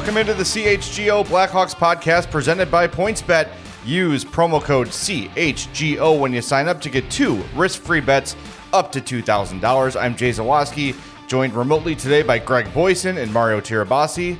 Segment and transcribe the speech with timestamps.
[0.00, 3.50] Welcome into the CHGO Blackhawks podcast presented by PointsBet.
[3.84, 8.34] Use promo code CHGO when you sign up to get two risk free bets
[8.72, 10.00] up to $2,000.
[10.00, 10.96] I'm Jay Zawaski,
[11.28, 14.38] joined remotely today by Greg Boysen and Mario Tirabassi.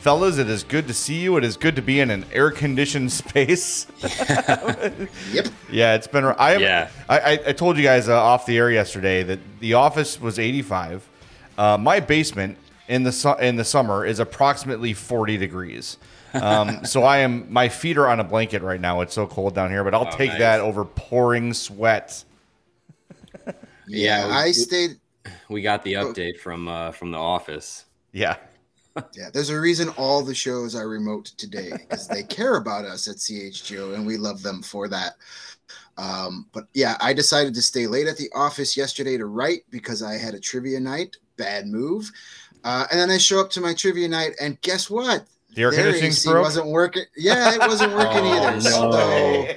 [0.00, 1.36] Fellas, it is good to see you.
[1.36, 3.86] It is good to be in an air conditioned space.
[5.30, 5.46] Yep.
[5.70, 6.24] Yeah, it's been.
[6.24, 6.90] I am, Yeah.
[7.08, 10.40] I, I, I told you guys uh, off the air yesterday that the office was
[10.40, 11.08] 85.
[11.56, 15.96] Uh, my basement in the su- in the summer is approximately 40 degrees.
[16.34, 17.52] Um, so I am.
[17.52, 19.00] My feet are on a blanket right now.
[19.00, 20.38] It's so cold down here, but I'll Oh, take nice.
[20.40, 22.24] that over pouring sweat.
[23.86, 24.98] Yeah, we- I stayed.
[25.48, 27.84] We got the update from uh, from the office.
[28.12, 28.36] Yeah.
[29.12, 33.06] Yeah, there's a reason all the shows are remote today because they care about us
[33.08, 35.16] at CHGO and we love them for that.
[35.98, 40.02] Um, but yeah, I decided to stay late at the office yesterday to write because
[40.02, 41.14] I had a trivia night.
[41.36, 42.10] Bad move.
[42.66, 45.24] Uh, and then I show up to my trivia night, and guess what?
[45.54, 46.44] The air Their conditioning's AC broke.
[46.44, 47.04] wasn't working.
[47.16, 48.50] Yeah, it wasn't working Oh, either.
[48.56, 48.58] no.
[48.60, 49.56] So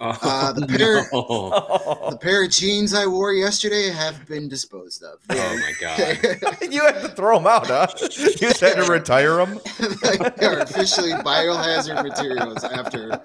[0.00, 2.06] Uh, the pair- no.
[2.10, 5.18] the pair of jeans I wore yesterday have been disposed of.
[5.30, 6.72] Oh my god!
[6.72, 7.86] you had to throw them out, huh?
[8.00, 9.60] You just had to retire them.
[10.38, 13.22] they are officially biohazard materials after Like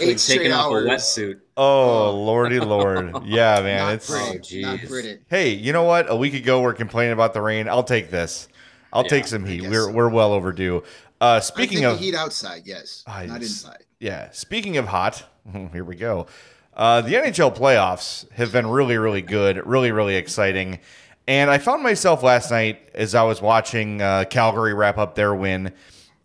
[0.00, 0.86] eight straight taking off a hours.
[0.86, 1.40] wetsuit.
[1.56, 3.24] Oh, lordy lord.
[3.24, 3.78] Yeah, man.
[3.78, 5.18] Not it's Oh, not pretty.
[5.28, 6.06] Hey, you know what?
[6.10, 7.68] A week ago we're complaining about the rain.
[7.68, 8.48] I'll take this.
[8.92, 9.62] I'll Yeah, take some heat.
[9.62, 9.92] We're so.
[9.92, 10.82] we're well overdue.
[11.20, 13.84] Uh, speaking of the heat outside, yes, not inside.
[13.98, 15.24] yeah, speaking of hot,
[15.72, 16.26] here we go.
[16.74, 20.78] Uh, the NHL playoffs have been really, really good, really, really exciting.
[21.26, 25.34] And I found myself last night as I was watching uh, Calgary wrap up their
[25.34, 25.72] win.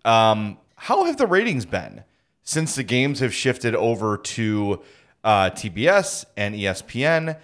[0.06, 2.04] Um, how have the ratings been
[2.44, 4.82] since the games have shifted over to
[5.24, 7.40] uh, TBS and ESPN?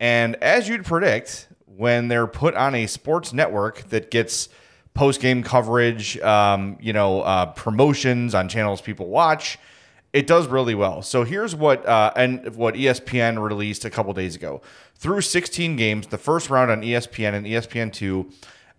[0.00, 4.48] And as you'd predict, when they're put on a sports network that gets
[4.94, 9.58] post game coverage, um, you know, uh, promotions on channels people watch,
[10.12, 11.02] it does really well.
[11.02, 14.62] So here's what uh, and what ESPN released a couple days ago.
[14.94, 18.30] Through 16 games, the first round on ESPN and ESPN two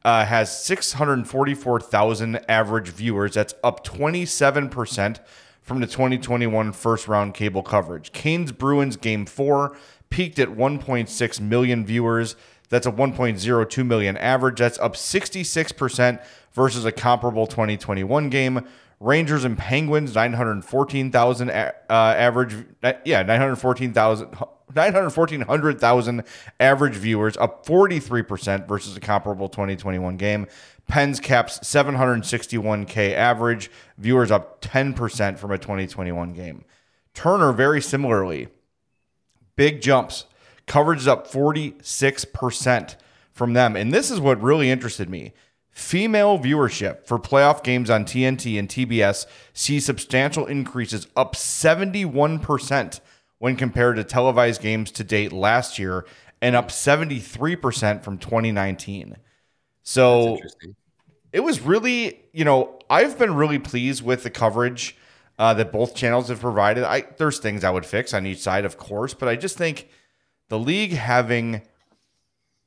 [0.05, 3.33] uh, has 644,000 average viewers.
[3.33, 5.19] That's up 27 percent
[5.61, 8.13] from the 2021 first round cable coverage.
[8.13, 9.75] Canes Bruins game four
[10.09, 12.37] peaked at 1.6 million viewers.
[12.75, 14.59] That's a 1.02 million average.
[14.59, 16.21] That's up 66%
[16.51, 18.67] versus a comparable 2021 game.
[18.99, 22.65] Rangers and Penguins 914,000 uh, average
[23.05, 24.27] yeah, 914,000
[24.75, 26.23] 914,000
[26.59, 30.47] average viewers up 43% versus a comparable 2021 game.
[30.85, 36.65] Pens caps 761k average viewers up 10% from a 2021 game.
[37.13, 38.49] Turner very similarly
[39.55, 40.25] big jumps.
[40.67, 42.95] Coverage is up 46%
[43.31, 43.75] from them.
[43.75, 45.33] And this is what really interested me.
[45.69, 52.99] Female viewership for playoff games on TNT and TBS sees substantial increases up 71%
[53.39, 56.05] when compared to televised games to date last year
[56.41, 59.17] and up 73% from 2019.
[59.83, 60.39] So
[61.33, 64.95] it was really, you know, I've been really pleased with the coverage
[65.37, 66.85] uh, that both channels have provided.
[66.85, 69.89] I there's things I would fix on each side, of course, but I just think
[70.49, 71.61] the league having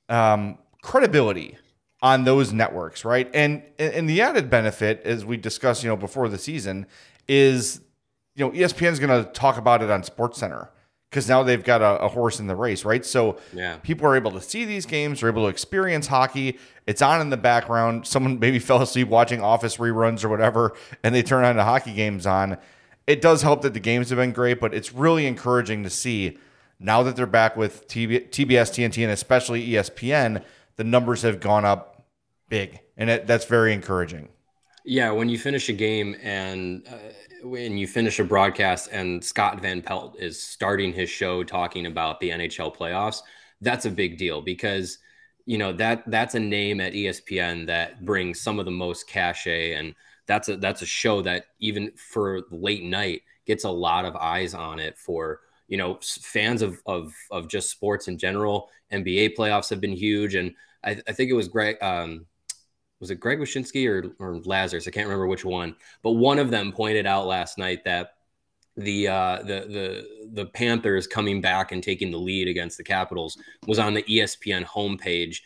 [0.08, 1.56] um, credibility
[2.00, 3.28] on those networks, right?
[3.34, 6.86] And and the added benefit, as we discussed, you know, before the season,
[7.26, 7.80] is
[8.34, 10.70] you know ESPN is going to talk about it on Sports Center
[11.10, 13.04] because now they've got a, a horse in the race, right?
[13.04, 13.76] So Yeah.
[13.78, 16.58] people are able to see these games, are able to experience hockey.
[16.86, 18.06] It's on in the background.
[18.06, 21.94] Someone maybe fell asleep watching Office reruns or whatever, and they turn on the hockey
[21.94, 22.58] games on.
[23.06, 26.36] it does help that the games have been great, but it's really encouraging to see
[26.80, 30.42] now that they're back with TB, TBS, TNT, and especially ESPN,
[30.76, 32.06] the numbers have gone up
[32.48, 34.28] big, and it, that's very encouraging.
[34.84, 36.96] Yeah, when you finish a game and uh,
[37.42, 42.20] when you finish a broadcast and Scott Van Pelt is starting his show talking about
[42.20, 43.22] the NHL playoffs,
[43.60, 44.98] that's a big deal because
[45.46, 49.74] you know that that's a name at ESPN that brings some of the most cachet
[49.74, 49.94] and
[50.26, 54.54] that's a that's a show that even for late night gets a lot of eyes
[54.54, 58.70] on it for you know fans of of of just sports in general.
[58.92, 60.54] NBA playoffs have been huge, and
[60.84, 61.76] I, I think it was Greg.
[61.82, 62.26] Um,
[63.00, 64.88] was it Greg Wyshynski or, or Lazarus?
[64.88, 68.14] I can't remember which one, but one of them pointed out last night that
[68.76, 73.36] the uh, the the the Panthers coming back and taking the lead against the Capitals
[73.66, 75.40] was on the ESPN homepage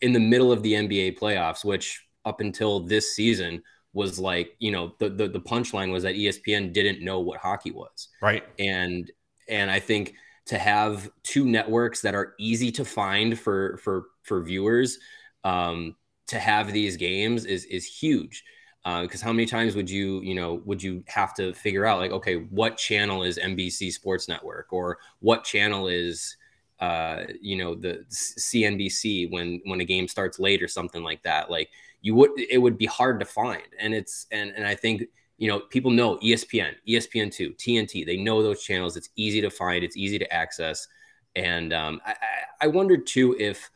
[0.00, 3.62] in the middle of the NBA playoffs, which up until this season
[3.94, 7.70] was like you know the the, the punchline was that ESPN didn't know what hockey
[7.70, 8.08] was.
[8.20, 8.44] Right.
[8.58, 9.10] and
[9.48, 10.14] and I think
[10.46, 14.98] to have two networks that are easy to find for for for viewers
[15.44, 15.96] um,
[16.26, 18.44] to have these games is is huge.
[18.84, 22.10] Because how many times would you you know would you have to figure out like
[22.10, 24.72] okay what channel is NBC Sports Network?
[24.72, 26.36] Or what channel is
[26.80, 31.50] uh, you know the CNBC when when a game starts late or something like that?
[31.50, 31.70] Like
[32.04, 35.02] you would it would be hard to find and it's and and I think
[35.36, 38.06] you know, people know ESPN, ESPN2, TNT.
[38.06, 38.96] They know those channels.
[38.96, 39.82] It's easy to find.
[39.82, 40.86] It's easy to access.
[41.34, 42.14] And um, I,
[42.60, 43.68] I wondered too if,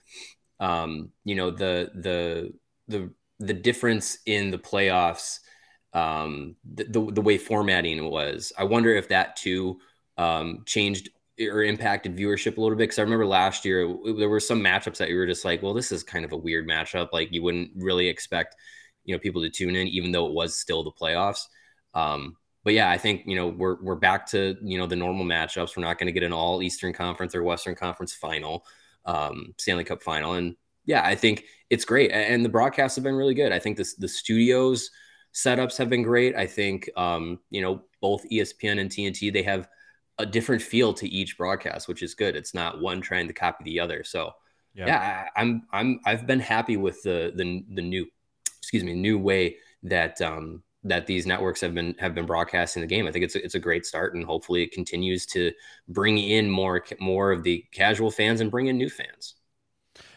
[0.60, 2.52] um, you know, the the
[2.86, 3.10] the
[3.40, 5.40] the difference in the playoffs,
[5.92, 8.52] um, the, the the way formatting was.
[8.56, 9.80] I wonder if that too
[10.16, 11.10] um, changed
[11.40, 12.84] or impacted viewership a little bit.
[12.84, 15.74] Because I remember last year there were some matchups that you were just like, well,
[15.74, 17.08] this is kind of a weird matchup.
[17.12, 18.56] Like you wouldn't really expect
[19.04, 21.46] you know people to tune in, even though it was still the playoffs.
[21.94, 25.24] Um, but yeah, I think you know we're we're back to you know the normal
[25.24, 25.76] matchups.
[25.76, 28.64] We're not going to get an all Eastern Conference or Western Conference final,
[29.06, 30.54] um, Stanley Cup final, and
[30.84, 32.10] yeah, I think it's great.
[32.12, 33.52] And the broadcasts have been really good.
[33.52, 34.90] I think this the studios
[35.34, 36.36] setups have been great.
[36.36, 39.68] I think um, you know both ESPN and TNT they have
[40.18, 42.36] a different feel to each broadcast, which is good.
[42.36, 44.04] It's not one trying to copy the other.
[44.04, 44.32] So
[44.74, 44.88] Yeah.
[44.88, 48.06] yeah, I, I'm I'm I've been happy with the the the new
[48.58, 52.86] excuse me new way that um, that these networks have been have been broadcasting the
[52.86, 53.06] game.
[53.06, 55.52] I think it's a, it's a great start, and hopefully it continues to
[55.88, 59.34] bring in more more of the casual fans and bring in new fans.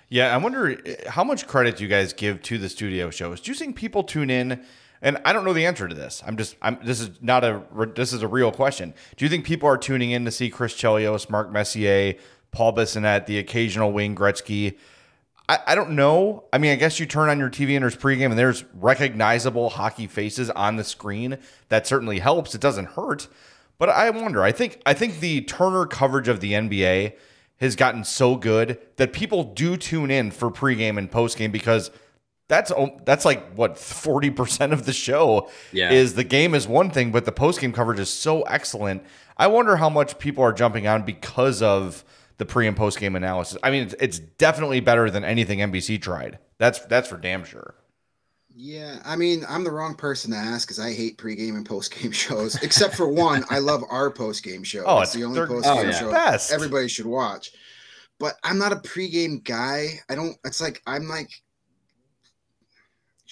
[0.10, 3.42] Yeah, I wonder uh, how much credit do you guys give to the studio shows?
[3.42, 4.64] Do you think people tune in?
[5.02, 6.22] And I don't know the answer to this.
[6.26, 6.78] I'm just, I'm.
[6.84, 7.64] This is not a.
[7.96, 8.94] This is a real question.
[9.16, 12.16] Do you think people are tuning in to see Chris Chelios, Mark Messier,
[12.52, 14.78] Paul Bissonnette, the occasional Wayne Gretzky?
[15.50, 16.44] I, I don't know.
[16.54, 19.72] I mean, I guess you turn on your TV and there's pregame and there's recognizable
[19.72, 21.40] hockey faces on the screen.
[21.70, 22.54] That certainly helps.
[22.54, 23.28] It doesn't hurt.
[23.80, 24.44] But I wonder.
[24.44, 24.82] I think.
[24.86, 27.14] I think the Turner coverage of the NBA
[27.60, 31.90] has gotten so good that people do tune in for pregame and postgame because
[32.52, 32.72] that's
[33.06, 35.90] that's like what 40% of the show Yeah.
[35.92, 39.04] is the game is one thing but the post game coverage is so excellent.
[39.38, 42.04] I wonder how much people are jumping on because of
[42.38, 43.58] the pre and post game analysis.
[43.64, 46.40] I mean it's, it's definitely better than anything NBC tried.
[46.58, 47.74] That's that's for damn sure.
[48.54, 52.14] Yeah, I mean, I'm the wrong person to ask because I hate pregame and postgame
[52.26, 52.62] shows.
[52.62, 54.84] Except for one, I love our postgame show.
[54.86, 55.92] Oh, it's it's the only they're- postgame oh, yeah.
[55.92, 56.52] show Best.
[56.52, 57.52] everybody should watch.
[58.20, 60.02] But I'm not a pregame guy.
[60.10, 60.36] I don't.
[60.44, 61.42] It's like I'm like, should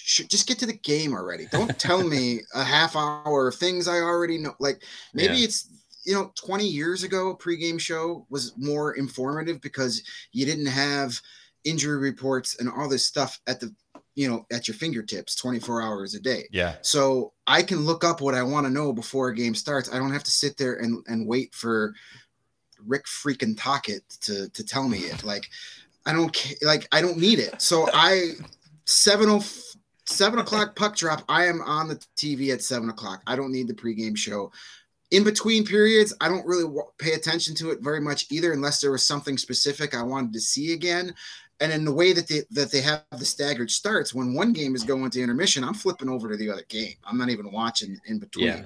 [0.09, 1.45] just get to the game already.
[1.51, 4.55] Don't tell me a half hour of things I already know.
[4.59, 5.45] Like maybe Yeah.
[5.45, 5.69] it's
[6.05, 10.01] you know 20 years ago, a pregame show was more informative because
[10.31, 11.19] you didn't have
[11.65, 13.73] injury reports and all this stuff at the
[14.15, 16.75] you know at your fingertips 24 hours a day Yeah.
[16.81, 19.97] so i can look up what i want to know before a game starts i
[19.99, 21.93] don't have to sit there and and wait for
[22.87, 25.47] rick freaking Tocchet to to tell me it like
[26.05, 28.31] i don't ca- like i don't need it so i
[28.85, 29.29] 7
[30.09, 33.21] 7 o'clock puck drop i am on the tv at 7 o'clock.
[33.27, 34.51] I don't need the pregame show.
[35.11, 38.91] In between periods i don't really pay attention to it very much either unless there
[38.91, 41.13] was something specific i wanted to see again.
[41.61, 44.75] And in the way that they that they have the staggered starts when one game
[44.75, 46.95] is going to intermission i'm flipping over to the other game.
[47.05, 48.47] I'm not even watching in between.
[48.47, 48.61] Yeah.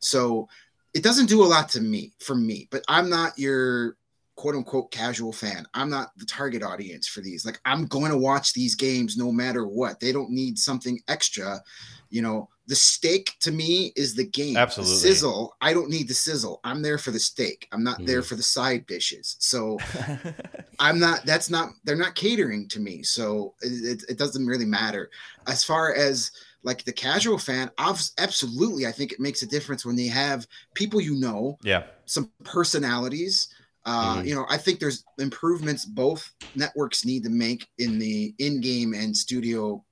[0.00, 0.48] so
[0.92, 3.96] it doesn't do a lot to me for me but i'm not your
[4.40, 8.16] quote unquote casual fan i'm not the target audience for these like i'm going to
[8.16, 11.60] watch these games no matter what they don't need something extra
[12.08, 14.96] you know the steak to me is the game The Absolutely.
[15.10, 18.28] sizzle i don't need the sizzle i'm there for the steak i'm not there Mhm.
[18.28, 19.78] for the side dishes so
[20.78, 21.24] I'm not.
[21.26, 21.70] That's not.
[21.84, 25.10] They're not catering to me, so it, it, it doesn't really matter.
[25.46, 26.30] As far as
[26.62, 31.00] like the casual fan, absolutely, I think it makes a difference when they have people
[31.00, 33.48] you know, yeah, some personalities.
[33.86, 34.26] Uh, mm-hmm.
[34.26, 39.16] You know, I think there's improvements both networks need to make in the in-game and
[39.16, 39.82] studio,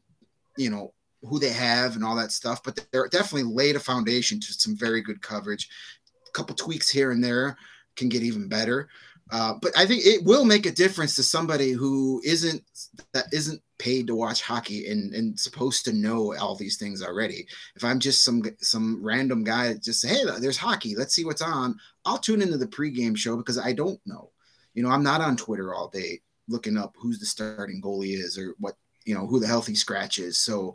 [0.57, 0.93] you know,
[1.23, 2.63] who they have and all that stuff.
[2.63, 5.69] But they're definitely laid a foundation to some very good coverage.
[6.27, 7.57] A couple tweaks here and there
[7.97, 8.89] can get even better.
[9.31, 12.63] Uh, but I think it will make a difference to somebody who isn't
[13.13, 17.47] that isn't paid to watch hockey and, and supposed to know all these things already.
[17.77, 21.27] If I'm just some some random guy that just say, hey, there's hockey, let's see
[21.27, 21.79] what's on.
[22.09, 24.31] I'll tune into the pregame show because I don't know.
[24.75, 28.39] You know, I'm not on Twitter all day looking up who's the starting goalie is
[28.39, 28.75] or what
[29.05, 30.39] you know who the healthy scratch is.
[30.39, 30.75] So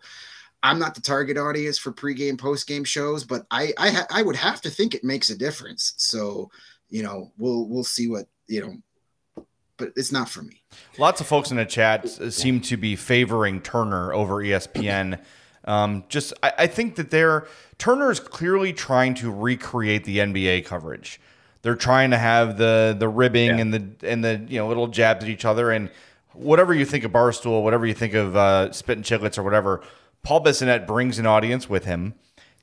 [0.62, 4.36] I'm not the target audience for pregame, postgame shows, but I I, ha- I would
[4.36, 5.94] have to think it makes a difference.
[5.98, 6.52] So
[6.90, 9.44] you know, we'll we'll see what you know,
[9.78, 10.62] but it's not for me.
[11.00, 15.20] Lots of folks in the chat seem to be favoring Turner over ESPN.
[15.66, 20.66] Um, just, I, I think that they're Turner is clearly trying to recreate the NBA
[20.66, 21.20] coverage.
[21.64, 23.58] They're trying to have the the ribbing yeah.
[23.58, 25.90] and the and the you know little jabs at each other and
[26.34, 29.82] whatever you think of Barstool, whatever you think of uh, Spit and Chicklets or whatever.
[30.24, 32.14] Paul Bissonnette brings an audience with him.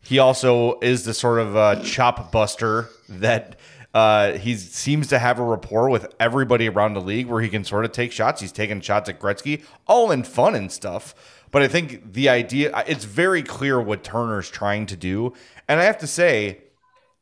[0.03, 3.59] He also is the sort of uh, chop buster that
[3.93, 7.65] uh, he seems to have a rapport with everybody around the league where he can
[7.65, 8.41] sort of take shots.
[8.41, 11.15] He's taking shots at Gretzky, all in fun and stuff.
[11.51, 15.35] But I think the idea, it's very clear what Turner's trying to do.
[15.69, 16.59] And I have to say,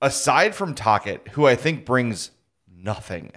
[0.03, 2.31] aside from Tocchet, who I think brings
[2.71, 3.33] nothing,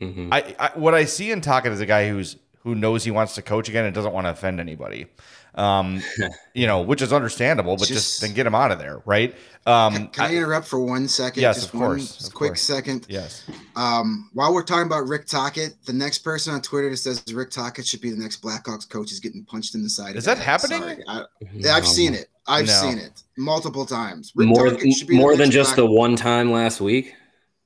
[0.00, 0.32] mm-hmm.
[0.32, 3.34] I, I, what I see in Tocchet is a guy who's who knows he wants
[3.34, 5.06] to coach again and doesn't want to offend anybody
[5.54, 6.02] um,
[6.54, 9.34] you know, which is understandable, but just, just, then get him out of there, right?
[9.66, 11.42] Um, can, can I, I, interrupt for one second?
[11.42, 12.20] Yes, just of course.
[12.20, 12.62] One of quick course.
[12.62, 13.06] second.
[13.08, 13.48] Yes.
[13.76, 17.50] Um, while we're talking about Rick Tocchet, the next person on Twitter that says Rick
[17.50, 20.16] Tocchet should be the next Blackhawks coach is getting punched in the side.
[20.16, 21.02] Is that happening?
[21.06, 21.24] I,
[21.64, 22.28] have seen it.
[22.46, 22.72] I've no.
[22.72, 24.32] seen it multiple times.
[24.34, 24.76] Rick more
[25.10, 27.14] more than just Black- the one time last week.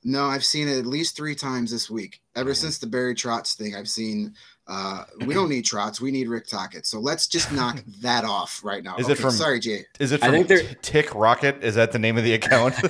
[0.07, 2.21] No, I've seen it at least three times this week.
[2.33, 4.33] Ever since the Barry Trotz thing, I've seen
[4.65, 5.99] uh, we don't need Trotz.
[5.99, 6.85] We need Rick Tocchet.
[6.85, 8.95] So let's just knock that off right now.
[8.95, 9.31] Is okay, it from?
[9.31, 9.83] Sorry, Jay.
[9.99, 11.61] Is it from I think Tick Rocket?
[11.61, 12.75] Is that the name of the account?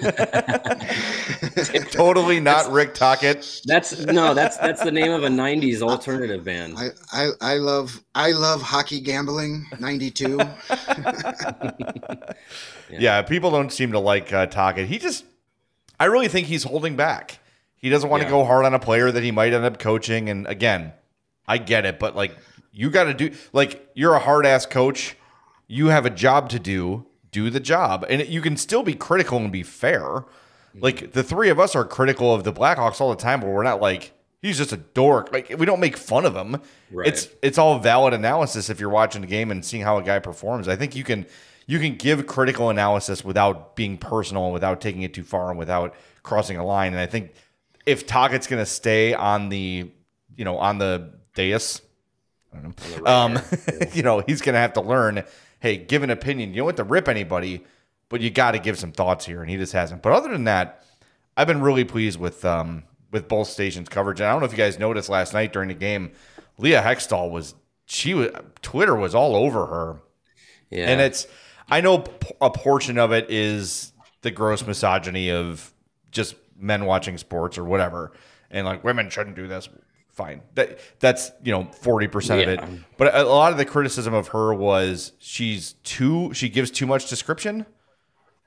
[1.91, 3.61] totally not Rick Tocchet.
[3.65, 4.35] That's no.
[4.35, 6.75] That's that's the name of a '90s alternative band.
[6.77, 9.65] I I, I love I love hockey gambling.
[9.79, 10.37] '92.
[10.37, 12.33] yeah.
[12.91, 13.21] yeah.
[13.23, 14.87] people don't seem to like uh, Tocchet.
[14.87, 15.25] He just,
[15.99, 17.39] I really think he's holding back.
[17.75, 18.29] He doesn't want yeah.
[18.29, 20.29] to go hard on a player that he might end up coaching.
[20.29, 20.93] And again,
[21.47, 22.35] I get it, but like
[22.71, 25.15] you got to do like you're a hard ass coach.
[25.67, 27.05] You have a job to do.
[27.29, 30.23] Do the job, and you can still be critical and be fair.
[30.79, 33.63] Like the three of us are critical of the Blackhawks all the time, but we're
[33.63, 35.31] not like he's just a dork.
[35.31, 36.61] Like we don't make fun of him.
[36.91, 37.07] Right.
[37.07, 40.19] It's it's all valid analysis if you're watching the game and seeing how a guy
[40.19, 40.67] performs.
[40.67, 41.25] I think you can
[41.67, 45.59] you can give critical analysis without being personal and without taking it too far and
[45.59, 45.93] without
[46.23, 46.93] crossing a line.
[46.93, 47.33] And I think
[47.85, 49.91] if Tocchet's going to stay on the
[50.35, 51.81] you know on the dais.
[53.05, 53.39] Um,
[53.93, 55.23] you know, he's going to have to learn.
[55.59, 56.49] Hey, give an opinion.
[56.53, 57.65] You don't have to rip anybody,
[58.09, 60.01] but you got to give some thoughts here, and he just hasn't.
[60.01, 60.83] But other than that,
[61.35, 64.19] I've been really pleased with um, with both stations' coverage.
[64.19, 66.11] And I don't know if you guys noticed last night during the game,
[66.57, 67.55] Leah Hextall was
[67.85, 68.29] she was
[68.61, 70.01] Twitter was all over her.
[70.69, 71.27] Yeah, and it's
[71.69, 72.03] I know
[72.41, 75.73] a portion of it is the gross misogyny of
[76.11, 78.13] just men watching sports or whatever,
[78.49, 79.69] and like women shouldn't do this
[80.17, 80.41] fine.
[80.55, 82.53] That that's you know forty percent yeah.
[82.53, 82.79] of it.
[82.97, 87.07] But a, lot of the criticism of her was she's too she gives too much
[87.07, 87.65] description,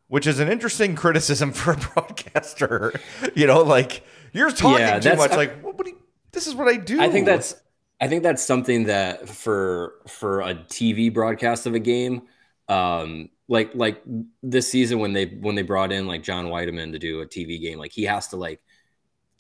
[0.08, 2.92] which is an interesting criticism for a broadcaster.
[3.34, 5.30] you know, like you're talking yeah, too much.
[5.30, 5.98] like what, what you,
[6.32, 7.00] this is what I do.
[7.00, 7.54] I think that's
[8.00, 12.22] I think that's something that for for a TV broadcast of a game.
[12.70, 14.02] Um, like like
[14.42, 17.60] this season when they when they brought in like John Wiedeman to do a TV
[17.60, 18.60] game, like he has to like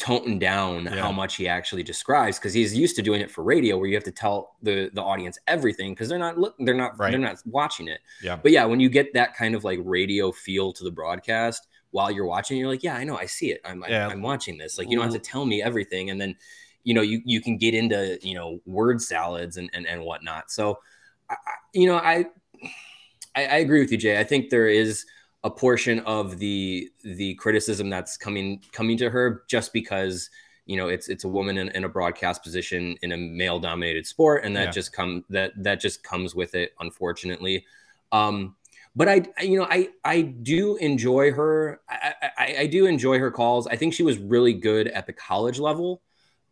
[0.00, 0.96] tone down yeah.
[0.96, 3.94] how much he actually describes because he's used to doing it for radio where you
[3.94, 7.10] have to tell the the audience everything because they're not look they're not right.
[7.10, 10.32] they're not watching it yeah but yeah when you get that kind of like radio
[10.32, 13.60] feel to the broadcast while you're watching you're like yeah i know i see it
[13.66, 14.08] i'm yeah.
[14.08, 16.34] I'm, watching this like you don't have to tell me everything and then
[16.82, 20.50] you know you you can get into you know word salads and and, and whatnot
[20.50, 20.78] so
[21.28, 21.36] I,
[21.74, 22.24] you know I,
[23.36, 25.06] I i agree with you jay i think there is
[25.44, 30.30] a portion of the the criticism that's coming coming to her just because
[30.66, 34.06] you know it's it's a woman in, in a broadcast position in a male dominated
[34.06, 34.70] sport and that yeah.
[34.70, 37.64] just come that that just comes with it unfortunately
[38.12, 38.54] um
[38.96, 41.80] but I, you know, I, I do enjoy her.
[41.88, 43.68] I, I, I, do enjoy her calls.
[43.68, 46.02] I think she was really good at the college level.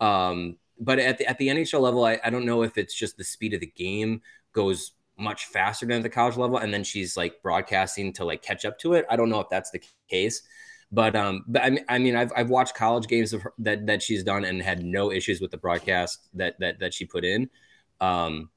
[0.00, 3.16] Um, but at the, at the NHL level, I, I don't know if it's just
[3.16, 6.84] the speed of the game goes much faster than at the college level, and then
[6.84, 9.04] she's like broadcasting to like catch up to it.
[9.10, 10.42] I don't know if that's the case,
[10.92, 13.86] but um, but I mean, I mean, I've I've watched college games of her, that
[13.86, 17.24] that she's done and had no issues with the broadcast that that that she put
[17.24, 17.50] in.
[18.00, 18.50] Um,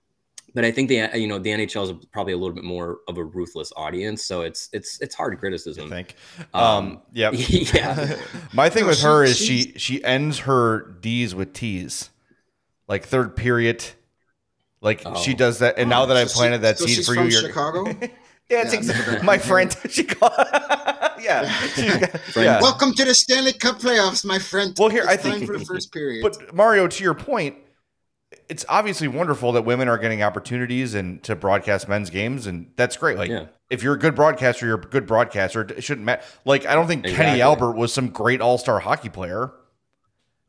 [0.53, 3.17] but I think the you know the NHL is probably a little bit more of
[3.17, 5.87] a ruthless audience, so it's it's it's hard criticism.
[5.87, 6.15] I think.
[6.53, 7.31] Um, Um, yeah.
[7.31, 8.17] yeah.
[8.53, 12.09] My thing No, with she- her is she she ends her D's with T's,
[12.87, 13.85] like third period.
[14.81, 15.15] Like Oh.
[15.15, 17.13] she does that, and now oh, that So I've she- planted that so seed for
[17.13, 17.85] you, you're Chicago.
[18.49, 19.75] yeah, it's Yeah, exactly my friend.
[19.89, 20.07] She
[21.23, 21.55] yeah,
[22.35, 22.59] yeah.
[22.61, 24.75] Welcome to the Stanley Cup playoffs, my friend.
[24.79, 26.23] Well, here, I It's time think- for the first period.
[26.23, 27.57] But Mario, to your point,
[28.49, 32.97] it's obviously wonderful that women are getting opportunities and to broadcast men's games, and that's
[32.97, 33.17] great.
[33.19, 33.45] Like, Yeah.
[33.69, 35.61] if you're a good broadcaster, you're a good broadcaster.
[35.61, 36.23] It shouldn't matter.
[36.43, 39.51] Like, I don't think Kenny Albert was some great all star hockey player.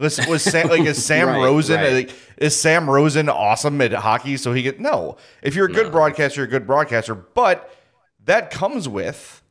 [0.02, 1.92] Was was Sam, like is Sam Right, Rosen right.
[1.92, 4.36] like, is Sam Rosen awesome at hockey?
[4.36, 5.16] So he get no.
[5.42, 5.90] If you're a good No.
[5.92, 7.74] broadcaster, you're a good broadcaster, but
[8.24, 9.42] that comes with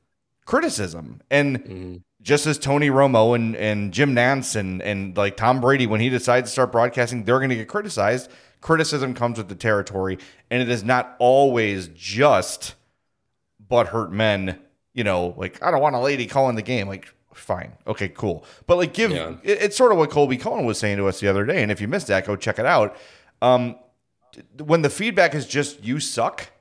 [0.45, 2.01] criticism and Mhm.
[2.21, 6.09] just as Tony Romo and, and Jim Nantz and, and like Tom Brady, when he
[6.09, 8.29] decides to start broadcasting, they're going to get criticized.
[8.59, 10.19] Criticism comes with the territory,
[10.51, 12.75] and it is not always just
[13.69, 14.59] butthurt men.
[14.93, 16.87] You know, like I don't want a lady calling the game.
[16.87, 19.35] Like, fine, okay, cool, but like give Yeah.
[19.43, 21.61] it, it's sort of what Colby Cohen was saying to us the other day.
[21.63, 22.95] And if you missed that, go check it out.
[23.41, 23.75] Um,
[24.63, 26.51] when the feedback is just you suck,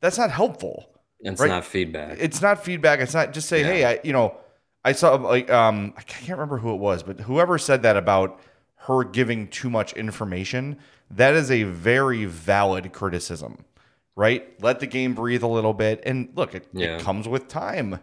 [0.00, 0.88] that's not helpful
[1.20, 1.48] It's Right.
[1.48, 2.18] not feedback.
[2.20, 3.00] it's not feedback.
[3.00, 3.66] It's not just say, Yeah.
[3.66, 4.36] hey, I, you know,
[4.84, 8.38] I saw like um, I can't remember who it was, but whoever said that about
[8.86, 10.76] her giving too much information,
[11.10, 13.64] that is a very valid criticism,
[14.14, 14.46] right?
[14.62, 16.96] Let the game breathe a little bit, and look, it, Yeah.
[16.98, 18.00] it comes with time.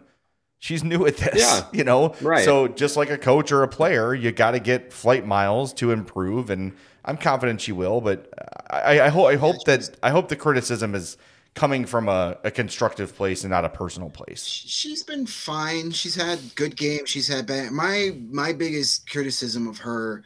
[0.62, 1.64] She's new at this, Yeah.
[1.72, 2.14] you know.
[2.20, 2.44] Right.
[2.44, 5.90] So just like a coach or a player, you got to get flight miles to
[5.90, 6.72] improve, and
[7.04, 8.00] I'm confident she will.
[8.00, 8.32] But
[8.70, 11.16] I, I, hope I hope that I hope the criticism is
[11.54, 14.44] coming from a, a constructive place and not a personal place.
[14.46, 15.90] she's been fine.
[15.90, 17.10] She's had good games.
[17.10, 17.72] She's had bad.
[17.72, 20.22] My my biggest criticism of her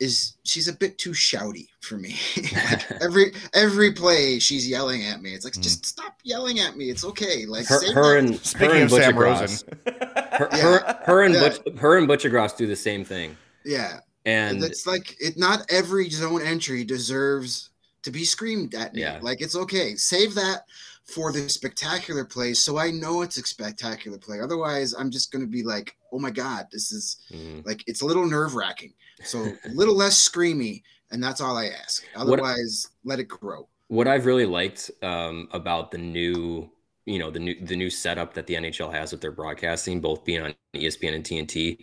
[0.00, 2.16] is she's a bit too shouty for me.
[2.54, 5.34] like every every play, she's yelling at me.
[5.34, 6.90] It's like just stop yelling at me.
[6.90, 7.46] It's okay.
[7.46, 9.68] Like her, her and Speaking her and of Butcher Sam Gross, Rosen,
[10.32, 10.58] her, Yeah.
[10.62, 11.40] her, her and Yeah.
[11.40, 15.36] Butch, her and Butcher Gross do the same thing, yeah, and it's like it.
[15.36, 17.70] Not every zone entry deserves
[18.02, 19.00] to be screamed at me.
[19.00, 19.18] Yeah.
[19.20, 19.96] Like it's okay.
[19.96, 20.62] Save that
[21.04, 24.40] for the spectacular play, so I know it's a spectacular play.
[24.40, 27.66] Otherwise, I'm just gonna be like, oh my god, this is Mhm.
[27.66, 28.92] like it's a little nerve wracking.
[29.24, 32.04] So a little less screamy, and that's all I ask.
[32.14, 33.68] Otherwise, let it grow.
[33.88, 36.70] what I've really liked um, about the new,
[37.06, 40.24] you know, the new the new setup that the NHL has with their broadcasting, both
[40.24, 41.78] being on ESPN and TNT,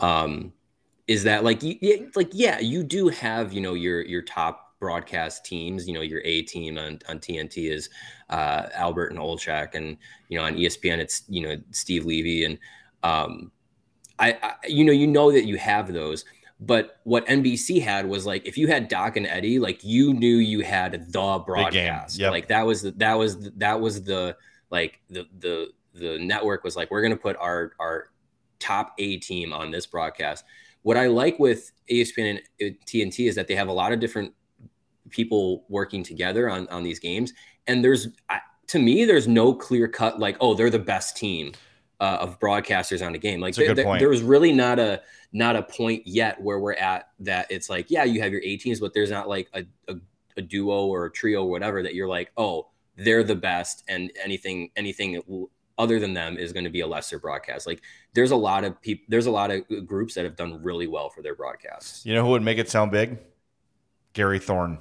[0.00, 0.52] um,
[1.08, 4.74] is that like you, yeah, like yeah, you do have you know your your top
[4.80, 5.86] broadcast teams.
[5.86, 7.88] You know, your A team on on TNT is
[8.30, 9.96] uh, Albert and Olczyk, and
[10.28, 12.58] you know on ESPN it's you know Steve Levy and
[13.02, 13.50] um,
[14.18, 16.24] I, I you know you know that you have those.
[16.64, 20.36] But what NBC had was like if you had Doc and Eddie, like you knew
[20.36, 22.18] you had the broadcast.
[22.18, 22.30] Yep.
[22.30, 24.36] Like that was the, that was the, that was the
[24.70, 28.10] like the the the network was like we're gonna put our our
[28.60, 30.44] top A team on this broadcast.
[30.82, 34.32] What I like with ESPN and TNT is that they have a lot of different
[35.10, 37.32] people working together on on these games,
[37.66, 41.52] and there's I, to me there's no clear cut like oh they're the best team
[42.00, 43.40] uh, of broadcasters on the game.
[43.40, 44.00] Like That's a good there- point.
[44.00, 47.90] there was really not a not a point yet where we're at that it's like
[47.90, 49.96] yeah you have your A teams, but there's not like a, a
[50.36, 52.66] a duo or a trio or whatever that you're like oh
[52.96, 57.18] they're the best and anything anything other than them is going to be a lesser
[57.18, 57.66] broadcast.
[57.66, 57.82] Like
[58.14, 61.08] there's a lot of people, there's a lot of groups that have done really well
[61.08, 62.04] for their broadcasts.
[62.04, 63.18] you know who would make it sound big?
[64.12, 64.78] Gary Thorne.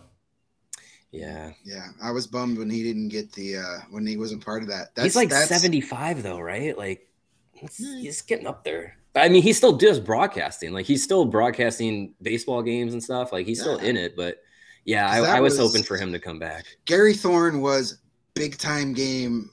[1.12, 4.62] Yeah, Yeah, I was bummed when he didn't get the uh when he wasn't part
[4.62, 4.96] of that.
[4.96, 6.78] That's he's like that's, 75 though, right?
[6.78, 7.08] Like
[7.54, 8.98] he's, he's getting up there.
[9.16, 10.72] I mean, he still does broadcasting.
[10.74, 13.32] Like he's still broadcasting baseball games and stuff.
[13.32, 14.38] Like he's still in it, but
[14.86, 16.66] yeah, I, 'Cause that I was, was- hoping for him to come back.
[16.86, 17.98] Gary Thorne was
[18.34, 19.50] big time game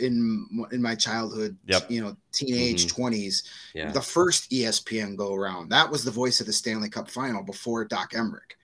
[0.00, 1.56] in in my childhood.
[1.66, 1.90] Yep.
[1.90, 2.94] You know, teenage Mhm.
[2.96, 3.42] 20s.
[3.74, 5.68] Yeah, The first ESPN go around.
[5.68, 8.56] That was the voice of the Stanley Cup final before Doc Emrick.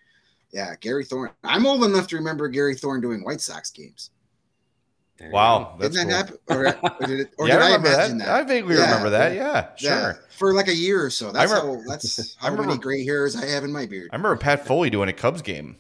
[0.53, 1.31] Yeah, Gary Thorne.
[1.45, 4.11] I'm old enough to remember Gary Thorne doing White Sox games.
[5.17, 6.65] There Wow, that's Didn't that cool.
[6.65, 6.81] happen?
[6.83, 8.25] Or, or did, it, or yeah, did I I, remember imagine that.
[8.27, 8.35] that?
[8.35, 9.35] I vaguely Yeah, remember that.
[9.35, 9.69] yeah.
[9.79, 10.21] Yeah, sure.
[10.31, 11.31] For like a year or so.
[11.31, 14.11] That's remember- how that's I how remember- many gray hairs I have in my beard.
[14.13, 15.77] I remember Pat Foley doing a Cubs game.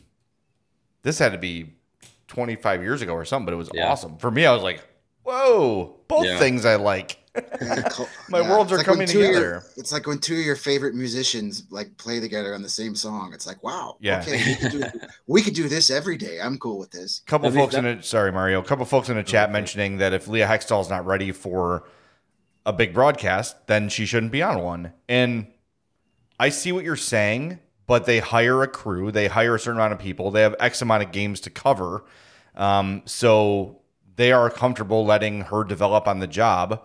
[1.02, 1.74] This had to be
[2.28, 3.90] 25 years ago or something, but it was Yeah.
[3.90, 4.16] awesome.
[4.18, 4.82] For me, I was like,
[5.24, 6.38] whoa, both Yeah.
[6.38, 7.18] things I like.
[8.28, 9.40] My worlds are like coming two together.
[9.40, 12.94] your- it's like when two of your favorite musicians like play together on the same
[12.94, 13.32] song.
[13.34, 14.20] It's like, wow, Yeah.
[14.20, 14.82] okay, we could, do,
[15.26, 16.40] we could do this every day.
[16.40, 17.22] I'm cool with this.
[17.26, 18.04] couple That'd be- folks in it.
[18.04, 18.60] Sorry, Mario.
[18.60, 21.82] A couple folks in the chat mentioning that if Leah Hextall's not ready for
[22.66, 24.92] a big broadcast, then she shouldn't be on one.
[25.08, 25.48] And
[26.38, 29.92] I see what you're saying, but they hire a crew, they hire a certain amount
[29.92, 32.04] of people, they have X amount of games to cover.
[32.54, 33.80] Um, so
[34.16, 36.82] they are comfortable letting her develop on the job.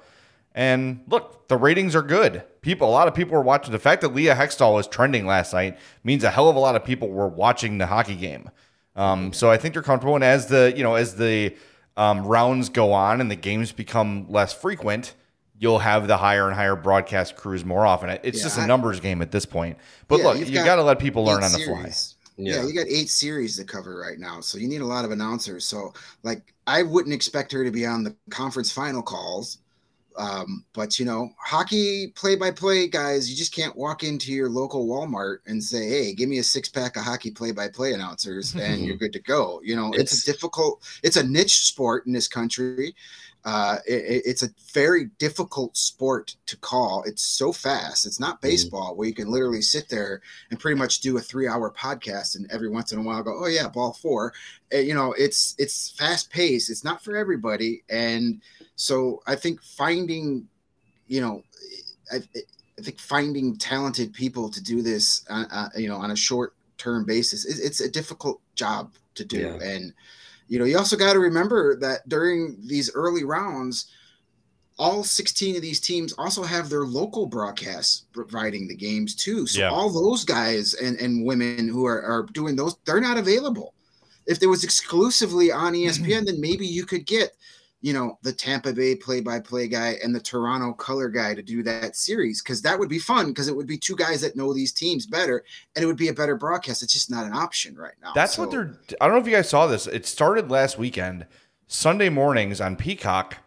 [0.55, 2.43] And look, the ratings are good.
[2.61, 3.71] People, a lot of people were watching.
[3.71, 6.75] The fact that Leah Hextall was trending last night means a hell of a lot
[6.75, 8.49] of people were watching the hockey game.
[8.95, 10.15] Um, so I think they're comfortable.
[10.15, 11.55] And as the you know as the
[11.97, 15.15] um, rounds go on and the games become less frequent,
[15.57, 18.09] you'll have the higher and higher broadcast crews more often.
[18.23, 19.77] It's Yeah, just a numbers game at this point.
[20.07, 21.91] But Yeah, look, you've got got to let people learn on the fly.
[22.37, 22.55] Yeah.
[22.55, 22.63] Yeah.
[22.63, 25.65] you got eight series to cover right now, so you need a lot of announcers.
[25.65, 29.58] So, like, I wouldn't expect her to be on the conference final calls,
[30.17, 35.38] um, but you know, hockey play-by-play guys, you just can't walk into your local Walmart
[35.47, 39.19] and say, "Hey, give me a six-pack of hockey play-by-play announcers," and you're good to
[39.21, 39.62] go.
[39.63, 42.93] You know, it's, It's- a difficult, it's a niche sport in this country.
[43.45, 47.04] Uh, it- it- it's a very difficult sport to call.
[47.04, 48.06] It's so fast.
[48.06, 50.21] It's not baseball where you can literally sit there
[50.52, 53.39] and pretty much do a three hour podcast and every once in a while go,
[53.43, 54.34] oh yeah, ball four.
[54.73, 56.69] Uh, you know, it's it's fast paced.
[56.69, 58.41] It's not for everybody, and
[58.75, 60.47] so I think finding,
[61.08, 61.43] you know,
[62.12, 62.17] I,
[62.78, 66.54] I think finding talented people to do this, uh, uh, you know, on a short
[66.78, 69.63] term basis, it, it's a difficult job to do, Yeah.
[69.63, 69.93] and
[70.49, 73.85] you know, you also got to remember that during these early rounds
[74.79, 79.45] all 16 of these teams also have their local broadcasts providing the games too.
[79.45, 79.69] So Yeah.
[79.69, 83.73] all those guys and, and women who are, are doing those, they're not available.
[84.25, 87.31] If it was exclusively on ESPN, then maybe you could get,
[87.81, 91.95] you know, the Tampa Bay play-by-play guy and the Toronto color guy to do that
[91.95, 94.73] series because that would be fun because it would be two guys that know these
[94.73, 96.83] teams better and it would be a better broadcast.
[96.83, 98.11] It's just not an option right now.
[98.13, 98.77] That's what they're.
[98.99, 99.87] I don't know if you guys saw this.
[99.87, 101.25] It started last weekend,
[101.67, 103.37] Sunday mornings on Peacock.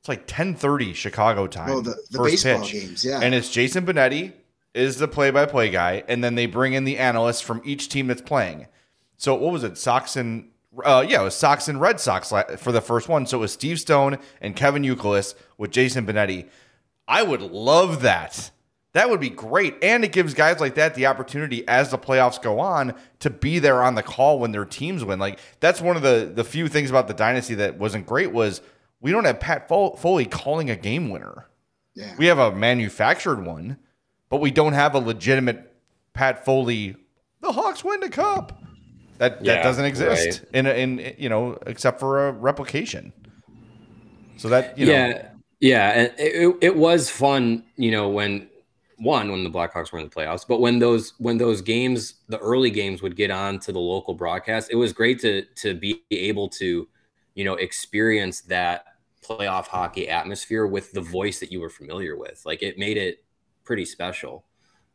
[0.00, 1.70] It's like ten thirty Chicago time.
[1.70, 2.72] Oh, the, the first baseball pitch.
[2.72, 3.20] games, yeah.
[3.20, 4.32] And it's Jason Benetti
[4.74, 8.20] is the play-by-play guy, and then they bring in the analysts from each team that's
[8.20, 8.66] playing.
[9.16, 9.76] So what was it?
[9.76, 10.50] Sox and
[10.84, 13.26] uh, yeah, it was Sox and Red Sox for the first one.
[13.26, 16.48] So it was Steve Stone and Kevin Youkilis with Jason Benetti.
[17.06, 18.50] I would love that.
[18.92, 22.40] That would be great, and it gives guys like that the opportunity as the playoffs
[22.40, 25.18] go on to be there on the call when their teams win.
[25.18, 28.60] Like that's one of the the few things about the dynasty that wasn't great was
[29.00, 31.46] we don't have Pat Foley calling a game winner.
[31.94, 32.14] yeah.
[32.18, 33.78] We have a manufactured one,
[34.30, 35.72] but we don't have a legitimate
[36.14, 36.96] Pat Foley.
[37.40, 38.60] The Hawks win the cup.
[39.18, 40.54] That that doesn't exist right.
[40.54, 43.12] in a, in you know except for a replication.
[44.36, 45.28] So that you know, yeah,
[45.60, 48.48] yeah, and it, it, it was fun, you know, when
[48.98, 52.38] one when the Blackhawks were in the playoffs, but when those when those games, the
[52.38, 56.02] early games would get on to the local broadcast, it was great to to be
[56.12, 56.88] able to,
[57.34, 58.84] you know, experience that
[59.24, 62.42] playoff hockey atmosphere with the voice that you were familiar with.
[62.46, 63.24] Like it made it
[63.64, 64.44] pretty special.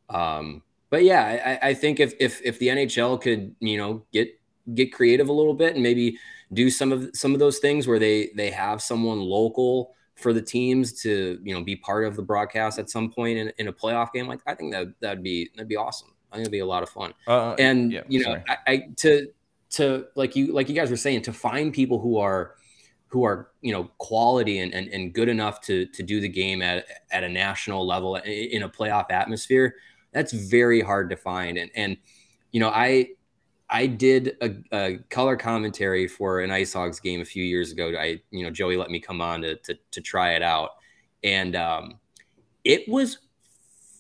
[0.10, 4.40] Um, but yeah, I, I think if if if the NHL could, you know, get
[4.76, 6.20] get creative a little bit and maybe
[6.54, 10.42] do some of some of those things where they they have someone local for the
[10.42, 13.74] teams to you know be part of the broadcast at some point in, in a
[13.74, 16.60] playoff game like i think that that'd be that'd be awesome i think it'd be
[16.60, 18.40] a lot of fun uh, and yeah, you know.
[18.48, 19.30] I, I to
[19.72, 22.54] to like you like you guys were saying to find people who are
[23.08, 26.62] who are you know quality and, and, and good enough to to do the game
[26.62, 29.74] at at a national level in a playoff atmosphere
[30.14, 31.58] that's very hard to find.
[31.58, 31.98] And and
[32.52, 33.10] you know i
[33.70, 37.94] i did a, a color commentary for an ice hogs game a few years ago.
[37.98, 40.72] I you know joey let me come on to to, to try it out.
[41.24, 42.00] And um
[42.64, 43.18] it was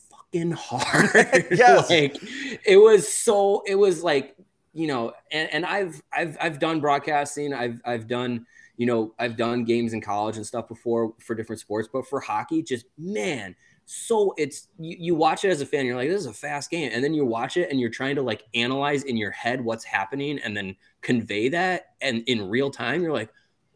[0.09, 1.47] fucking hard.
[1.51, 1.89] Yes.
[1.89, 2.17] like
[2.65, 4.35] it was so it was like
[4.73, 7.53] you know and, and i've i've i've done broadcasting.
[7.53, 8.45] I've i've done
[8.77, 12.19] you know i've done games in college and stuff before for different sports but for
[12.19, 16.21] hockey just man so it's you, you watch it as a fan you're like this
[16.21, 16.91] is a fast game.
[16.93, 19.83] And then you watch it and you're trying to like analyze in your head what's
[19.83, 23.29] happening and then convey that and in real time you're like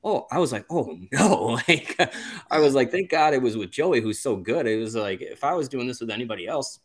[0.04, 1.60] oh i was like oh no.
[1.67, 2.00] Like
[2.50, 4.65] i was like thank god it was with joey who's so good.
[4.67, 6.80] It was like if i was doing this with anybody else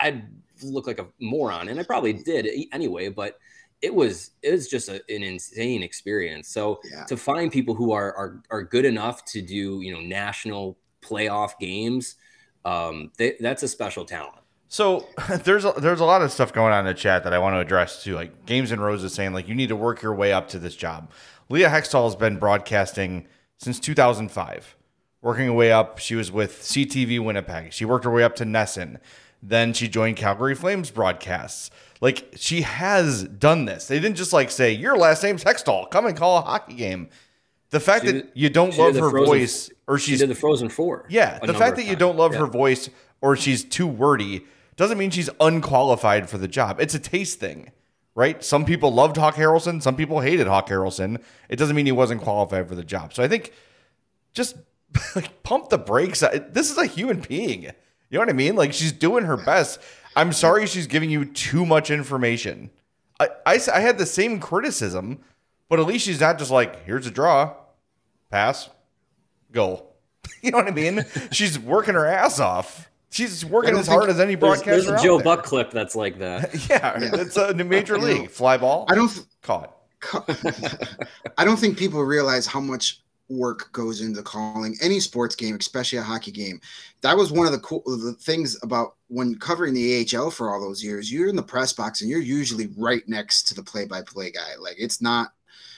[0.00, 0.26] i'd
[0.62, 3.38] look like a moron and i probably did anyway but
[3.82, 6.48] it was it was just a, an insane experience.
[6.48, 7.04] So Yeah.
[7.04, 11.52] to find people who are are are good enough to do you know national playoff
[11.58, 12.16] games
[12.64, 14.34] um they, that's a special talent
[14.68, 15.06] So
[15.44, 17.54] there's a, there's a lot of stuff going on in the chat that I want
[17.54, 18.14] to address too.
[18.14, 20.76] Like Games and Roses saying like you need to work your way up to this
[20.76, 21.10] job.
[21.48, 23.26] Leah Hextall has been broadcasting
[23.58, 24.76] since 2005.
[25.22, 25.98] working her way up.
[25.98, 27.72] She was with CTV Winnipeg.
[27.72, 28.98] She worked her way up to NESN.
[29.42, 31.70] Then she joined Calgary Flames broadcasts.
[32.00, 33.86] Like she has done this.
[33.88, 35.90] They didn't just like say your last name's Hextall.
[35.90, 37.08] Come and call a hockey game.
[37.70, 40.34] The fact She that you don't love her Frozen- voice or She she's did the
[40.34, 41.06] Frozen Four.
[41.08, 42.40] yeah, the fact that you don't love Yeah.
[42.40, 44.44] her voice or she's too wordy
[44.76, 46.80] doesn't mean she's unqualified for the job.
[46.80, 47.70] It's a taste thing,
[48.14, 48.42] right?
[48.42, 51.20] Some people loved Hawk Harrelson, some people hated Hawk Harrelson.
[51.48, 53.12] It doesn't mean he wasn't qualified for the job.
[53.14, 53.52] So I think
[54.34, 54.56] just
[55.14, 56.20] like pump the brakes.
[56.50, 57.62] This is a human being.
[57.64, 57.70] You
[58.18, 58.56] know what I mean?
[58.56, 59.78] Like she's doing her best.
[60.16, 62.70] I'm sorry she's giving you too much information.
[63.20, 65.20] I I had the same criticism,
[65.70, 67.54] but at least she's not just like, here's a draw,
[68.30, 68.68] pass,
[69.52, 69.86] go.
[70.42, 71.04] You know what I mean?
[71.32, 72.90] She's working her ass off.
[73.10, 75.24] She's working as hard as any There's, broadcaster there's a out Joe there.
[75.24, 76.54] Buck clip that's like that.
[76.70, 77.10] Yeah, Yeah.
[77.14, 78.84] it's a major league fly ball.
[78.88, 79.08] I don't.
[79.08, 79.76] th- caught.
[81.38, 85.98] I don't think people realize how much work goes into calling any sports game, especially
[85.98, 86.60] a hockey game.
[87.02, 90.60] That was one of the cool the things about when covering the AHL for all
[90.60, 91.12] those years.
[91.12, 94.56] You're in the press box and you're usually right next to the play-by-play guy.
[94.58, 95.32] Like it's not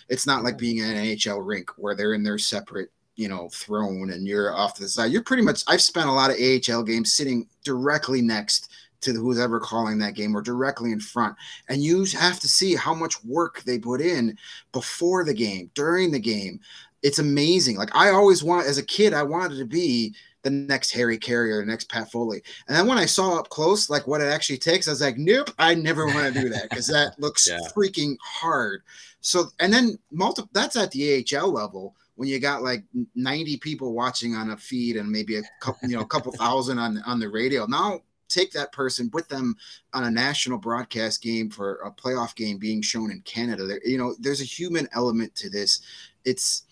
[0.08, 3.48] it's not like being in an NHL rink where they're in their separate you know
[3.50, 5.12] throne and you're off to the side.
[5.12, 5.62] You're pretty much.
[5.68, 8.70] I've spent a lot of AHL games sitting directly next
[9.02, 11.36] to who's ever calling that game or directly in front
[11.68, 14.38] and you have to see how much work they put in
[14.72, 16.60] before the game, during the game.
[17.02, 17.76] It's amazing.
[17.76, 21.56] Like I always want, as a kid, I wanted to be the next Harry Caray,
[21.60, 22.42] the next Pat Foley.
[22.68, 25.16] And then when I saw up close, like what it actually takes, I was like,
[25.18, 27.58] nope, I never want to do that because that looks Yeah.
[27.76, 28.82] freaking hard.
[29.20, 33.92] So, and then multi, that's at the AHL level when you got like 90 people
[33.94, 37.20] watching on a feed and maybe a couple, you know, a couple thousand on on
[37.20, 37.64] the radio.
[37.66, 39.54] Now take that person with them
[39.92, 43.66] on a national broadcast game for a playoff game being shown in Canada.
[43.66, 45.82] There, you know, there's a human element to this.
[46.24, 46.62] It's,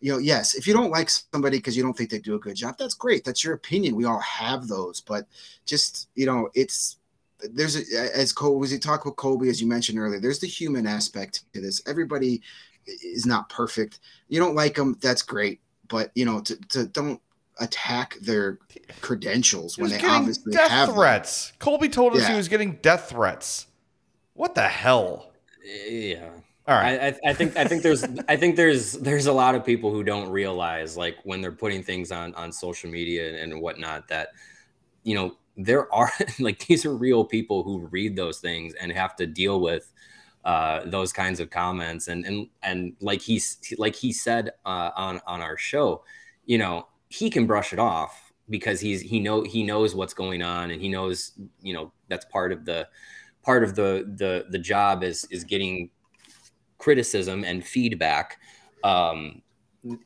[0.00, 2.38] you know, yes, if you don't like somebody because you don't think they do a
[2.38, 3.24] good job, that's great.
[3.24, 3.96] That's your opinion.
[3.96, 5.26] We all have those, but
[5.64, 6.98] just you know, it's
[7.52, 10.20] there's a, as Colby was he talk with Colby as you mentioned earlier.
[10.20, 11.82] There's the human aspect to this.
[11.86, 12.42] Everybody
[12.86, 14.00] is not perfect.
[14.28, 17.20] You don't like them, that's great, but you know, to, to don't
[17.58, 18.58] attack their
[19.00, 20.96] credentials when was they getting obviously death have them.
[20.96, 21.52] threats.
[21.58, 23.66] Colby told us he was getting death threats.
[24.34, 25.32] What the hell?
[25.64, 26.28] Yeah.
[26.68, 27.00] All right.
[27.00, 30.02] I, I, think I think there's I think there's there's a lot of people who
[30.02, 34.30] don't realize like when they're putting things on on social media and whatnot that
[35.04, 39.14] you know there are like these are real people who read those things and have
[39.16, 39.92] to deal with
[40.44, 45.20] uh, those kinds of comments and and and like he's like he said uh, on
[45.26, 46.02] on our show,
[46.46, 50.42] you know he can brush it off because he's he know he knows what's going
[50.42, 52.88] on and he knows you know that's part of the
[53.42, 55.90] part of the the the job is is getting
[56.78, 58.38] criticism and feedback
[58.84, 59.42] um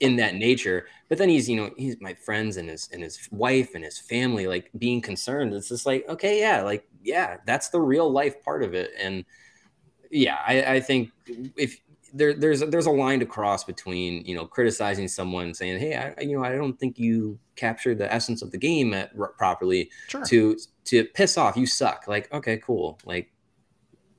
[0.01, 0.87] in that nature.
[1.09, 3.99] But then he's you know he's my friends and his and his wife and his
[3.99, 5.55] family like being concerned.
[5.55, 8.91] It's just like okay yeah like yeah that's the real life part of it.
[8.99, 9.25] And
[10.13, 11.13] yeah i i think
[11.57, 11.81] if
[12.13, 16.21] there there's there's a line to cross between you know criticizing someone saying hey i
[16.21, 20.25] you know i don't think you captured the essence of the game at, properly Sure.
[20.25, 20.57] to
[20.87, 22.09] to piss off you suck.
[22.09, 22.99] Like okay cool.
[23.05, 23.31] Like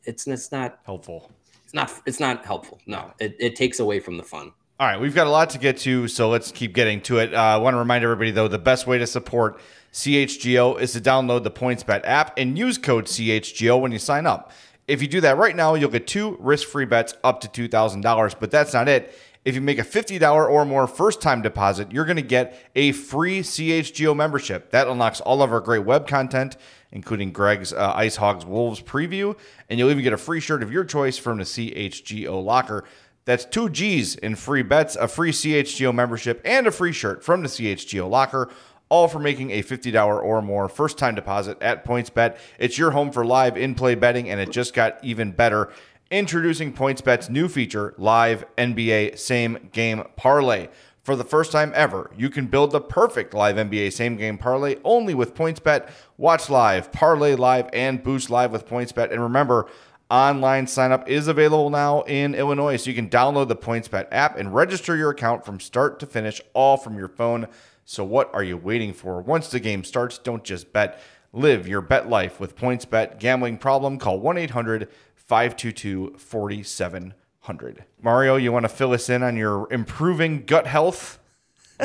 [0.05, 1.31] it's it's not Helpful.
[1.71, 4.99] It's not it's not helpful no it, it takes away from the fun All right,
[4.99, 7.35] we've got a lot to get to, so let's keep getting to it.
[7.35, 9.59] Uh, I want to remind everybody, though, the best way to support
[9.93, 14.51] CHGO is to download the PointsBet app and use code CHGO when you sign up.
[14.87, 18.35] If you do that right now, you'll get two risk free bets up to $2,000,
[18.39, 19.13] but that's not it.
[19.43, 22.91] If you make a $50 or more first time deposit, you're going to get a
[22.91, 24.69] free CHGO membership.
[24.69, 26.57] That unlocks all of our great web content,
[26.91, 29.35] including Greg's uh, Ice Hogs Wolves preview,
[29.67, 32.83] and you'll even get a free shirt of your choice from the CHGO locker.
[33.25, 37.41] That's two G's in free bets, a free CHGO membership, and a free shirt from
[37.41, 38.49] the CHGO locker,
[38.89, 42.37] all for making a $50 or more first time deposit at PointsBet.
[42.59, 45.71] It's your home for live in play betting, and it just got even better.
[46.11, 50.67] Introducing PointsBet's new feature, Live NBA Same Game Parlay.
[51.03, 54.75] For the first time ever, you can build the perfect live NBA same game parlay
[54.83, 55.89] only with PointsBet.
[56.17, 59.09] Watch live, parlay live, and boost live with PointsBet.
[59.09, 59.69] And remember,
[60.09, 64.37] online sign up is available now in Illinois, so you can download the PointsBet app
[64.37, 67.47] and register your account from start to finish, all from your phone.
[67.85, 69.21] So, what are you waiting for?
[69.21, 71.01] Once the game starts, don't just bet.
[71.33, 73.17] Live your bet life with PointsBet.
[73.17, 73.97] Gambling problem?
[73.97, 74.89] Call 1 800
[75.31, 77.85] 522 4700.
[78.01, 81.19] Mario, you want to fill us in on your improving gut health?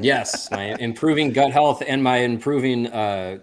[0.02, 3.38] yes my improving gut health and my improving uh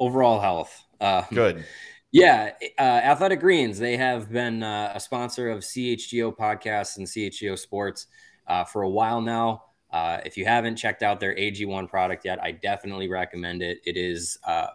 [0.00, 1.66] overall health uh Good.
[2.12, 3.78] Yeah, uh, Athletic Greens.
[3.78, 8.06] They have been uh, a sponsor of CHGO podcasts and CHGO Sports
[8.46, 9.64] uh, for a while now.
[9.90, 13.80] Uh, if you haven't checked out their AG1 product yet, I definitely recommend it.
[13.84, 14.68] It is uh,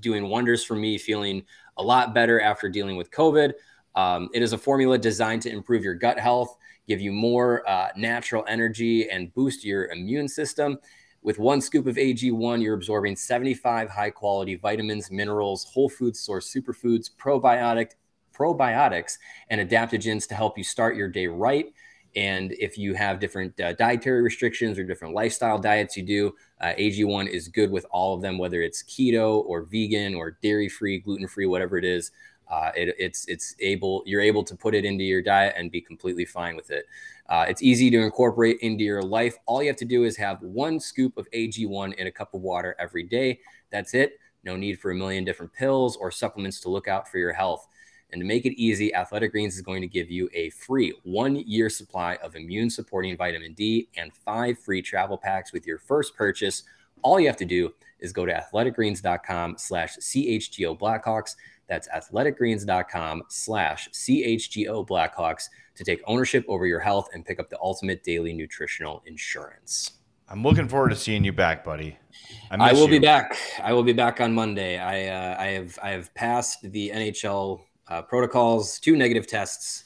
[0.00, 1.44] doing wonders for me, feeling
[1.76, 3.52] a lot better after dealing with COVID.
[3.96, 6.56] Um, it is a formula designed to improve your gut health,
[6.86, 10.78] give you more uh, natural energy, and boost your immune system.
[11.22, 16.52] With one scoop of AG1, you're absorbing 75 high quality vitamins, minerals, whole food source
[16.52, 17.92] superfoods, probiotic,
[18.32, 19.18] probiotics,
[19.50, 21.72] and adaptogens to help you start your day right.
[22.14, 26.72] And if you have different uh, dietary restrictions or different lifestyle diets you do, uh,
[26.78, 30.98] AG1 is good with all of them, whether it's keto or vegan or dairy free,
[30.98, 32.12] gluten free, whatever it is.
[32.48, 35.80] Uh, it, it's it's able you're able to put it into your diet and be
[35.80, 36.86] completely fine with it.
[37.28, 39.36] Uh, it's easy to incorporate into your life.
[39.46, 42.42] All you have to do is have one scoop of AG1 in a cup of
[42.42, 43.40] water every day.
[43.70, 44.20] That's it.
[44.44, 47.66] No need for a million different pills or supplements to look out for your health.
[48.12, 51.36] And to make it easy, Athletic Greens is going to give you a free one
[51.36, 56.14] year supply of immune supporting vitamin D and five free travel packs with your first
[56.14, 56.62] purchase.
[57.02, 61.34] All you have to do is go to athleticgreens.com slash CHGO Blackhawks.
[61.68, 67.58] That's athleticgreens.com slash CHGO Blackhawks to take ownership over your health and pick up the
[67.60, 69.92] ultimate daily nutritional insurance.
[70.28, 71.96] I'm looking forward to seeing you back, buddy.
[72.50, 72.88] I, I will you.
[72.90, 73.36] be back.
[73.62, 74.78] I will be back on Monday.
[74.78, 79.84] I uh, I have I have passed the NHL uh, protocols, two negative tests.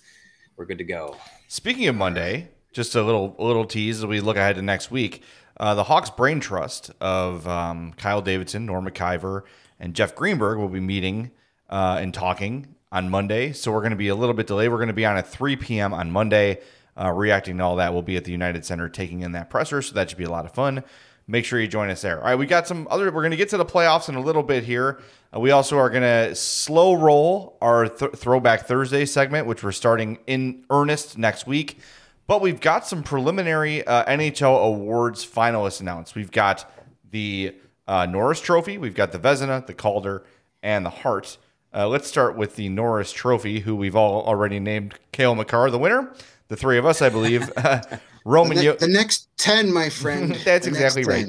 [0.57, 1.17] We're good to go.
[1.49, 4.91] Speaking of Monday, just a little a little tease as we look ahead to next
[4.91, 5.23] week.
[5.59, 9.43] Uh, the Hawks Brain Trust of um, Kyle Davidson, Norm Maciver,
[9.79, 11.33] and Jeff Greenberg will be meeting
[11.71, 13.53] uh, and talking on Monday.
[13.53, 14.71] So we're going to be a little bit delayed.
[14.71, 15.95] We're going to be on at 3 p.m.
[15.95, 16.61] on Monday,
[17.01, 17.93] uh, reacting to all that.
[17.93, 19.81] We'll be at the United Center taking in that presser.
[19.81, 20.83] So that should be a lot of fun.
[21.27, 22.19] Make sure you join us there.
[22.19, 23.07] All right, we got some other.
[23.07, 25.01] We're going to get to the playoffs in a little bit here.
[25.33, 29.71] Uh, we also are going to slow roll our th- Throwback Thursday segment, which we're
[29.71, 31.79] starting in earnest next week.
[32.27, 36.17] But we've got some preliminary uh, NHL awards finalists announced.
[36.17, 36.69] We've got
[37.11, 37.55] the
[37.87, 40.25] uh, Norris Trophy, we've got the Vezina, the Calder,
[40.63, 41.39] and the Hart.
[41.73, 45.79] Uh, let's start with the Norris Trophy, who we've all already named Cale Makar the
[45.79, 46.13] winner.
[46.49, 47.51] The three of us, I believe.
[48.25, 50.35] Roman the, ne- the, next 10, my friend.
[50.45, 51.27] That's exactly right.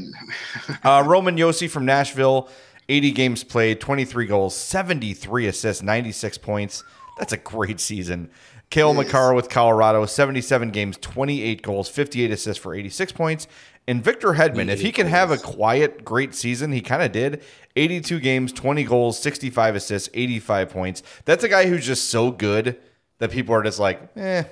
[0.83, 2.49] uh, Roman Josi from Nashville,
[2.89, 6.83] 80 games played, 23 goals, 73 assists, 96 points.
[7.17, 8.31] That's a great season.
[8.71, 13.47] Cale Makar with Colorado, 77 games, 28 goals, 58 assists for 86 points.
[13.87, 17.43] And Victor Hedman, if he can have a quiet, great season, he kind of did.
[17.75, 21.03] 82 games, 20 goals, 65 assists, 85 points.
[21.25, 22.77] That's a guy who's just so good
[23.17, 24.43] that people are just like, eh,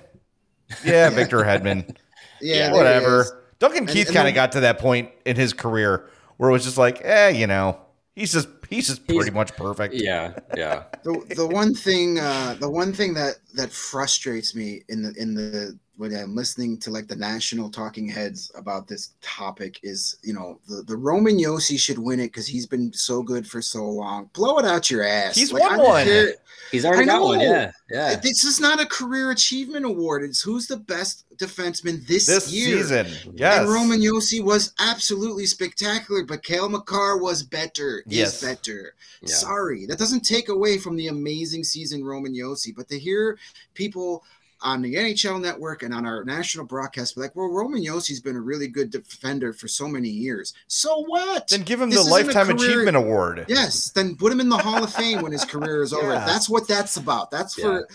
[0.83, 1.95] yeah, Victor Hedman.
[2.41, 3.43] yeah, whatever.
[3.59, 6.77] Duncan Keith kind of got to that point in his career where it was just
[6.77, 7.79] like, eh, you know,
[8.15, 9.93] he's just he's just pretty he's, much perfect.
[9.93, 10.83] Yeah, yeah.
[11.03, 15.33] the the one thing uh, the one thing that that frustrates me in the in
[15.33, 20.33] the when I'm listening to like the national talking heads about this topic is, you
[20.33, 23.83] know, the, the Roman Josi should win it because he's been so good for so
[23.83, 24.29] long.
[24.31, 25.35] Blow it out your ass.
[25.35, 26.05] He's like, won one.
[26.05, 26.35] Care.
[26.71, 27.41] He's already got one.
[27.41, 28.15] Yeah, yeah.
[28.15, 30.23] This is not a career achievement award.
[30.23, 32.77] It's who's the best defenseman this, this year.
[32.77, 33.33] season.
[33.35, 33.59] Yes.
[33.59, 38.03] And Roman Josi was absolutely spectacular, but Cale Makar was better.
[38.07, 38.41] Yes.
[38.41, 38.93] Is better.
[39.21, 39.33] Yeah.
[39.33, 43.38] Sorry, that doesn't take away from the amazing season Roman Josi, but to hear
[43.73, 44.23] people
[44.61, 48.41] on the NHL network and on our national broadcast, like, well, Roman Josi's been a
[48.41, 50.53] really good defender for so many years.
[50.67, 51.47] So what?
[51.47, 53.45] Then give him this the Lifetime Achievement Award.
[53.47, 53.91] Yes.
[53.91, 56.13] Then put him in the Hall of Fame when his career is over.
[56.13, 56.25] Yeah.
[56.25, 57.31] That's what that's about.
[57.31, 57.63] That's yeah.
[57.63, 57.87] for,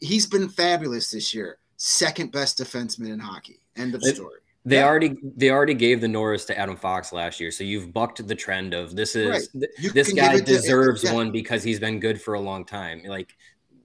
[0.00, 1.58] he's been fabulous this year.
[1.76, 3.60] Second best defenseman in hockey.
[3.76, 4.38] End of it, story.
[4.64, 4.86] They yeah.
[4.86, 8.34] already they already gave the Norris to Adam Fox last year, so you've bucked the
[8.34, 9.68] trend of this is right.
[9.94, 11.14] this guy deserves to, yeah.
[11.14, 13.02] one because he's been good for a long time.
[13.06, 13.34] Like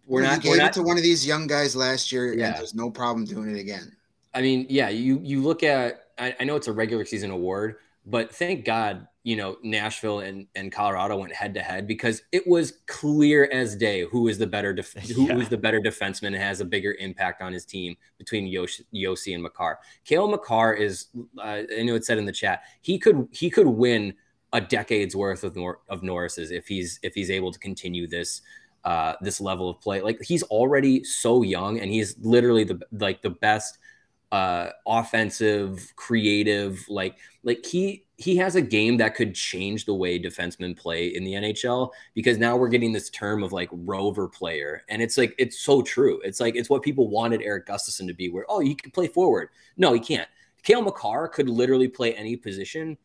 [0.06, 0.42] we're not.
[0.42, 2.48] Gave we're not, it to one of these young guys last year, yeah.
[2.48, 3.96] and there's no problem doing it again.
[4.34, 6.02] I mean, yeah, you you look at.
[6.18, 10.46] I, I know it's a regular season award, but thank God, you know, Nashville and,
[10.56, 14.46] and Colorado went head to head because it was clear as day who is the
[14.46, 15.38] better def- who yeah.
[15.38, 19.34] is the better defenseman and has a bigger impact on his team between Josi, Josi
[19.34, 19.80] and Makar.
[20.06, 21.08] Cale Makar is,
[21.40, 24.14] uh, I know it said in the chat, he could he could win
[24.52, 28.42] a decade's worth of Nor- of Norris's if he's if he's able to continue this
[28.86, 30.02] uh, this level of play.
[30.02, 33.78] Like he's already so young, and he's literally the like the best
[34.32, 36.84] uh, offensive, creative.
[36.90, 41.24] Like like he he has a game that could change the way defensemen play in
[41.24, 45.36] the NHL because now we're getting this term of like rover player, and it's like
[45.38, 46.20] it's so true.
[46.24, 49.08] It's like it's what people wanted Eric Gustafsson to be, where oh he can play
[49.08, 49.50] forward.
[49.78, 50.28] No, he can't.
[50.64, 52.98] Cale Makar could literally play any position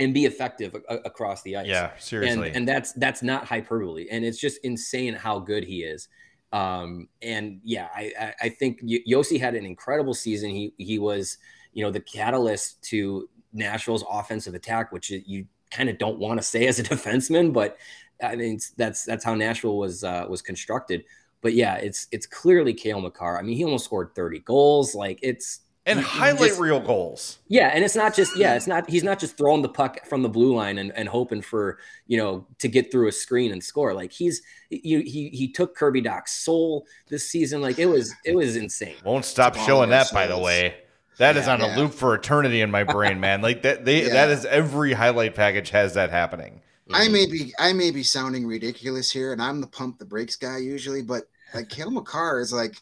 [0.00, 1.68] and be effective a- across the ice.
[1.68, 2.48] Yeah, seriously.
[2.48, 6.08] And, and, that's that's not hyperbole, and it's just insane how good he is.
[6.52, 10.50] Um, and yeah, I I, think Josi had an incredible season.
[10.50, 11.38] He he was
[11.72, 16.42] you know, the catalyst to Nashville's offensive attack, which you kind of don't want to
[16.42, 17.78] say as a defenseman, but
[18.22, 21.04] I mean that's that's how Nashville was uh, was constructed.
[21.42, 23.38] But yeah, it's it's clearly Cale Makar.
[23.38, 24.94] I mean, he almost scored 30 goals.
[24.94, 27.38] Like it's and he- he highlight just- reel goals.
[27.48, 30.22] yeah, and it's not just yeah, it's not he's not just throwing the puck from
[30.22, 33.62] the blue line and, and hoping for you know to get through a screen and
[33.64, 33.94] score.
[33.94, 37.60] Like he's he he he took Kirby Dach's soul this season.
[37.62, 38.94] Like it was it was insane.
[39.04, 40.74] Won't stop It's showing their that, by the way.
[41.18, 41.54] That is Yeah.
[41.54, 43.42] on a loop for eternity in my brain, man.
[43.42, 44.12] Like that, they Yeah.
[44.14, 46.62] that is every highlight package has that happening.
[46.92, 47.12] I Mhm.
[47.12, 50.58] may be I may be sounding ridiculous here, and I'm the pump the brakes guy
[50.58, 51.24] usually, but
[51.54, 52.76] like Cale Makar is like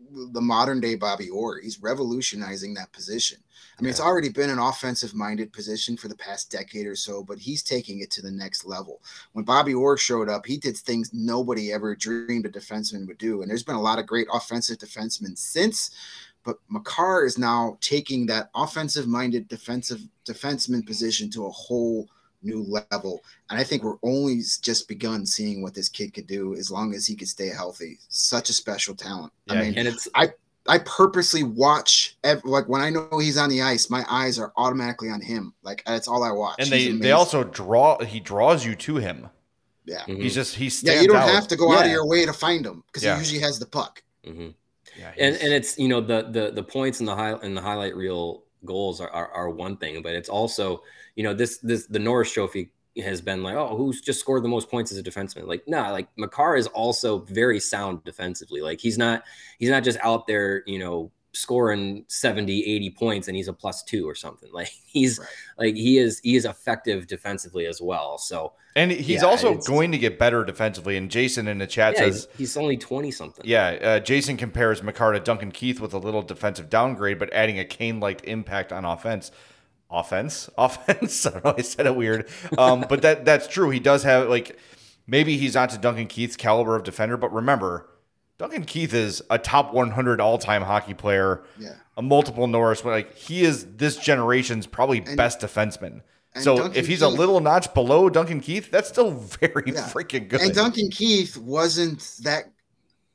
[0.00, 1.60] the modern day Bobby Orr.
[1.60, 3.38] He's revolutionizing that position.
[3.78, 7.22] I mean, it's already been an offensive minded position for the past decade or so,
[7.22, 9.02] but he's taking it to the next level.
[9.32, 13.42] When Bobby Orr showed up, he did things nobody ever dreamed a defenseman would do.
[13.42, 15.90] And there's been a lot of great offensive defensemen since,
[16.44, 22.08] but Makar is now taking that offensive minded defensive defenseman position to a whole
[22.48, 23.22] new level.
[23.50, 26.94] And I think we're only just begun seeing what this kid could do as long
[26.94, 27.98] as he could stay healthy.
[28.08, 29.32] Such a special talent.
[29.46, 30.32] Yeah, I mean, and it's I
[30.66, 34.52] I purposely watch ev- like when I know he's on the ice, my eyes are
[34.56, 35.54] automatically on him.
[35.62, 36.56] Like that's all I watch.
[36.58, 38.02] And they they also draw.
[38.04, 39.28] He draws you to him.
[39.86, 40.04] yeah.
[40.06, 40.22] Mhm.
[40.22, 41.30] He's just he's Yeah, you don't out.
[41.30, 43.14] have to go out of your way to find him because Yeah.
[43.14, 44.02] he usually has the puck.
[44.26, 44.54] Mhm.
[44.98, 47.62] Yeah, and and it's you know the the the points in the high in the
[47.62, 50.82] highlight reel goals are, are are one thing, but it's also
[51.18, 52.70] you know this this the Norris Trophy
[53.02, 55.90] has been like oh who's just scored the most points as a defenseman like nah
[55.90, 59.24] like Makar is also very sound defensively like he's not
[59.58, 63.82] he's not just out there you know scoring 70 80 points and he's a plus
[63.82, 65.28] two or something like he's Right.
[65.58, 69.90] like he is he is effective defensively as well so and he's yeah, also going
[69.90, 70.96] to get better defensively.
[70.96, 74.36] And Jason in the chat yeah, says, he's, he's only 20 something yeah, uh, Jason
[74.36, 78.72] compares Makar to Duncan Keith with a little defensive downgrade, but adding a Kane-like impact
[78.72, 79.32] on offense.
[79.90, 81.26] Offense, offense.
[81.26, 81.54] I don't know.
[81.58, 82.28] I said it weird,
[82.58, 83.70] um, but that that's true.
[83.70, 84.58] He does have like
[85.06, 87.88] maybe he's not to Duncan Keith's caliber of defender, but remember,
[88.36, 91.70] Duncan Keith is a top 100 all-time hockey player, Yeah.
[91.96, 92.82] a multiple Norris.
[92.82, 96.02] But like he is this generation's probably And- best defenseman.
[96.40, 99.88] So Duncan if he's a little notch below Duncan Keith, that's still very Yeah.
[99.88, 100.40] freaking good.
[100.42, 102.44] And Duncan Keith wasn't that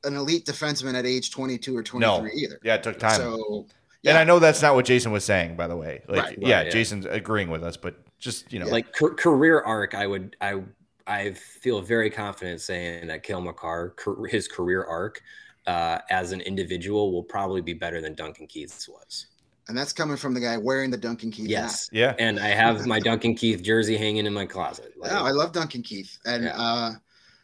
[0.04, 2.60] an elite defenseman at age 22 or 23 no, either.
[2.64, 3.16] yeah, it took time.
[3.22, 3.68] So
[4.12, 4.18] And.
[4.18, 6.02] I know that's not what Jason was saying, by the way.
[6.08, 6.38] Like, Right.
[6.42, 6.72] yeah, Right, yeah.
[6.72, 10.62] Jason's agreeing with us, but just you know, like car- career arc i would i
[11.08, 15.22] i feel very confident saying that Cale Makar, car- his career arc
[15.68, 19.28] uh, as an individual will probably be better than Duncan Keith's was.
[19.70, 21.50] and that's coming from the guy wearing the Duncan Keith hat.
[21.52, 21.90] Yes.
[21.94, 24.94] yeah, And I have my Duncan Keith jersey hanging in my closet.
[24.98, 26.58] Like, No, I love Duncan Keith, and Yeah.
[26.58, 26.92] uh,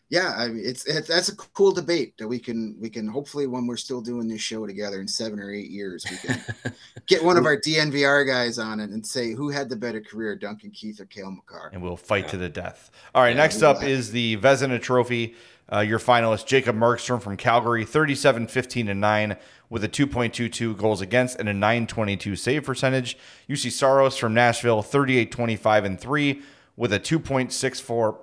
[0.09, 3.45] yeah, I mean, it's, it's that's a cool debate that we can we can hopefully
[3.45, 6.41] when we're still doing this show together in seven or eight years, we can
[7.05, 10.35] get one of our DNVR guys on it and say who had the better career,
[10.35, 11.69] Duncan Keith or Cale Makar.
[11.73, 12.89] and we'll fight to the death.
[13.13, 15.35] All right, Yeah, next up is the Vezina Trophy.
[15.71, 19.37] Uh, your finalist, Jacob Markstrom from Calgary, 37, 15, and 9,
[19.69, 23.15] with a 2.22 goals against and a 922 save percentage.
[23.47, 26.41] Juuse Saros from Nashville, 38, 25, and 3,
[26.75, 28.17] with a 2.64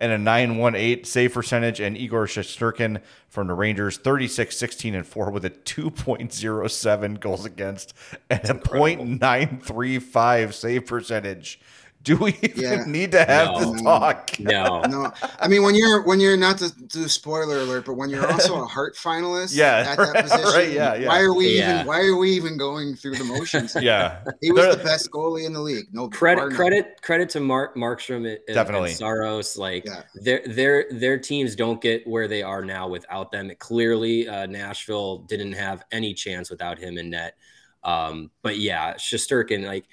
[0.00, 1.80] and a 918 save percentage.
[1.80, 7.94] And Igor Shesterkin from the Rangers, 36, 16, and 4, with a 2.07 goals against
[8.30, 11.60] and a .935 save percentage.
[12.06, 12.84] Do we even Yeah.
[12.86, 13.72] need to have No.
[13.72, 14.30] this talk?
[14.38, 14.80] no.
[14.82, 18.30] No, I mean when you're when you're not to do spoiler alert, but when you're
[18.30, 21.08] also a Hart finalist, Yeah, at that right, position, right, yeah, yeah.
[21.08, 21.74] why are we Yeah.
[21.74, 23.76] even why are we even going through the motions?
[23.80, 24.22] Yeah.
[24.40, 25.86] He was They're- the best goalie in the league.
[25.92, 28.90] No credit bar credit credit to Mark Markstrom and, and- Definitely.
[28.90, 29.56] and Saros.
[29.58, 30.02] Like Yeah.
[30.14, 33.50] their their their teams don't get where they are now without them.
[33.58, 37.34] Clearly, uh, Nashville didn't have any chance without him in net.
[37.82, 39.86] Um, but yeah, Shesterkin, like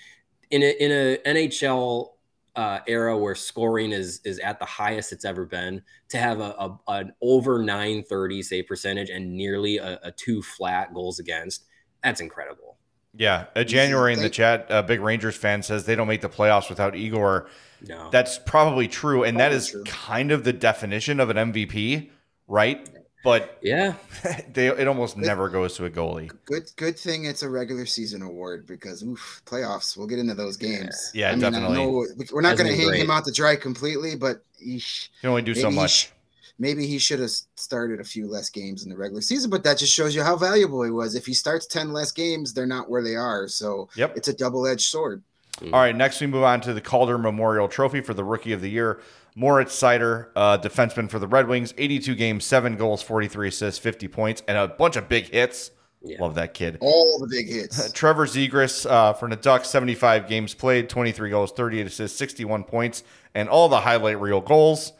[0.53, 2.09] in a in a NHL
[2.55, 6.51] uh, era where scoring is is at the highest it's ever been, to have a,
[6.59, 11.65] a an over 930 save percentage and nearly a, a two flat goals against,
[12.03, 12.77] that's incredible.
[13.15, 13.45] Yeah.
[13.55, 16.69] Uh, January in the chat, a big Rangers fan says they don't make the playoffs
[16.69, 17.47] without Igor.
[17.87, 19.23] No, That's probably true.
[19.23, 19.83] And that Probably is true.
[19.85, 22.09] kind of the definition of an MVP,
[22.47, 22.89] right?
[23.23, 23.93] But yeah,
[24.53, 26.29] they, it almost never goes to a goalie.
[26.45, 29.95] Good good thing it's a regular season award because oof, playoffs.
[29.97, 31.11] We'll get into those games.
[31.13, 31.77] Yeah, I mean, definitely.
[31.77, 33.01] I know we're not going to hang great.
[33.01, 36.11] him out to dry completely, but eesh, You can only do so maybe he much.
[36.59, 39.49] maybe he should have started a few less games in the regular season.
[39.49, 41.15] But that just shows you how valuable he was.
[41.15, 43.47] If he starts ten less games, they're not where they are.
[43.47, 44.17] So Yep.
[44.17, 45.23] it's a double edged sword.
[45.59, 45.73] Hmm.
[45.73, 48.59] All right, next we move on to the Calder Memorial Trophy for the Rookie of
[48.59, 48.99] the Year.
[49.35, 54.07] Moritz Seider, uh, defenseman for the Red Wings, 82 games, seven goals, 43 assists, 50
[54.07, 55.71] points, and a bunch of big hits.
[56.05, 56.17] Yeah.
[56.21, 56.77] Love that kid.
[56.81, 57.91] All the big hits.
[57.93, 63.03] Trevor Zegras uh, for the Ducks, 75 games played, 23 goals, 38 assists, 61 points,
[63.33, 64.91] and all the highlight reel goals.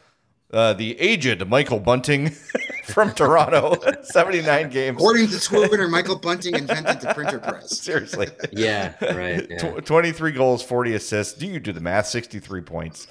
[0.50, 2.30] Uh, the aged Michael Bunting
[2.84, 4.96] from Toronto, 79 games.
[4.96, 7.78] According to Twitter, Michael Bunting invented the printer press.
[7.78, 8.28] Seriously.
[8.52, 9.46] Yeah, right.
[9.50, 9.78] Yeah.
[9.80, 11.34] Tw- 23 goals, 40 assists.
[11.34, 12.06] Do you do the math?
[12.06, 13.08] 63 points.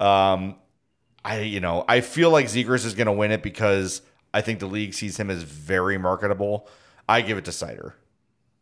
[0.00, 0.56] Um,
[1.26, 4.00] I, you know, I feel like Zegras is going to win it because
[4.32, 6.68] I think the league sees him as very marketable.
[7.08, 7.94] I give it to Seider.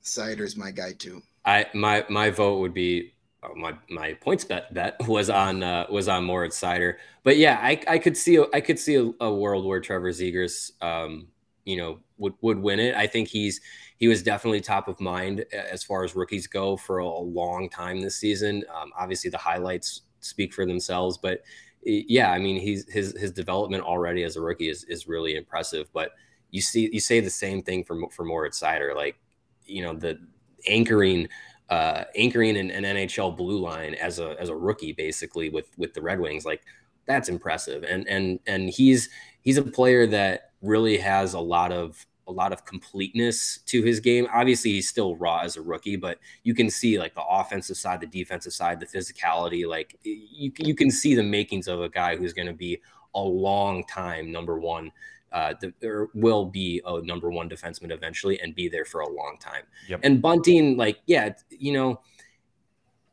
[0.03, 1.23] Seider's my guy too.
[1.45, 3.13] I my my vote would be
[3.43, 6.95] oh, my my PointsBet bet was on uh, was on Moritz Seider.
[7.23, 10.71] But yeah, I, I could see I could see a, a world where Trevor Zegras,
[10.83, 11.29] um,
[11.65, 12.95] you know, would would win it.
[12.95, 13.61] I think he's
[13.99, 18.01] he was definitely top of mind as far as rookies go for a long time
[18.01, 18.65] this season.
[18.75, 21.43] Um, obviously, the highlights speak for themselves, but
[21.85, 25.89] yeah, I mean, he's his his development already as a rookie is is really impressive.
[25.93, 26.13] But
[26.51, 29.19] you see, you say the same thing for for Moritz Seider, like
[29.67, 30.19] you know the
[30.67, 31.29] anchoring
[31.71, 35.95] uh, anchoring an, an, NHL blue line as a as a rookie, basically with with
[35.95, 36.63] the Red Wings, like
[37.07, 37.85] that's impressive.
[37.85, 39.09] And and and he's
[39.43, 44.01] he's a player that really has a lot of a lot of completeness to his
[44.01, 44.27] game.
[44.33, 48.01] Obviously, he's still raw as a rookie, but you can see like the offensive side,
[48.01, 49.69] the defensive side, the physicality.
[49.69, 52.81] Like you you can see the makings of a guy who's going to be
[53.15, 54.91] a long time number one.
[55.33, 59.09] Uh, the, or will be a number one defenseman eventually and be there for a
[59.09, 59.65] long time.
[59.89, 60.01] Yep.
[60.05, 62.01] And Bunting, like, yeah, you know,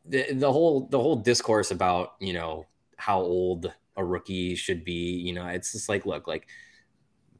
[0.06, 4.94] the the whole the whole discourse about you know how old a rookie should be,
[4.94, 6.48] you know, it's just like, look, like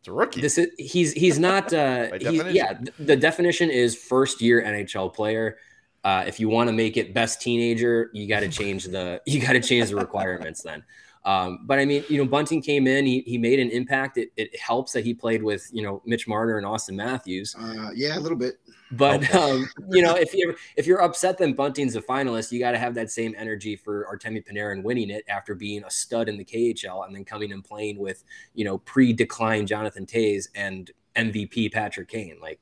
[0.02, 0.42] it's a rookie.
[0.42, 1.72] This is he's he's not.
[1.82, 5.58] Uh, he's, yeah, the definition is first year NHL player.
[6.04, 9.40] Uh, if you want to make it best teenager, you got to change the you
[9.40, 10.84] got to change the requirements then.
[11.24, 14.18] Um, but I mean, you know, Bunting came in, he, he made an impact.
[14.18, 17.56] It, it helps that he played with, you know, Mitch Marner and Auston Matthews.
[17.60, 18.56] Uh, yeah, a little bit.
[18.92, 19.38] But okay.
[19.38, 22.78] um, you know, if you're if you're upset that Bunting's a finalist, you got to
[22.78, 26.46] have that same energy for Artemi Panarin winning it after being a stud in the
[26.46, 28.24] KHL and then coming and playing with,
[28.54, 32.38] you know, pre-decline Jonathan Toews and MVP Patrick Kane.
[32.42, 32.60] Like,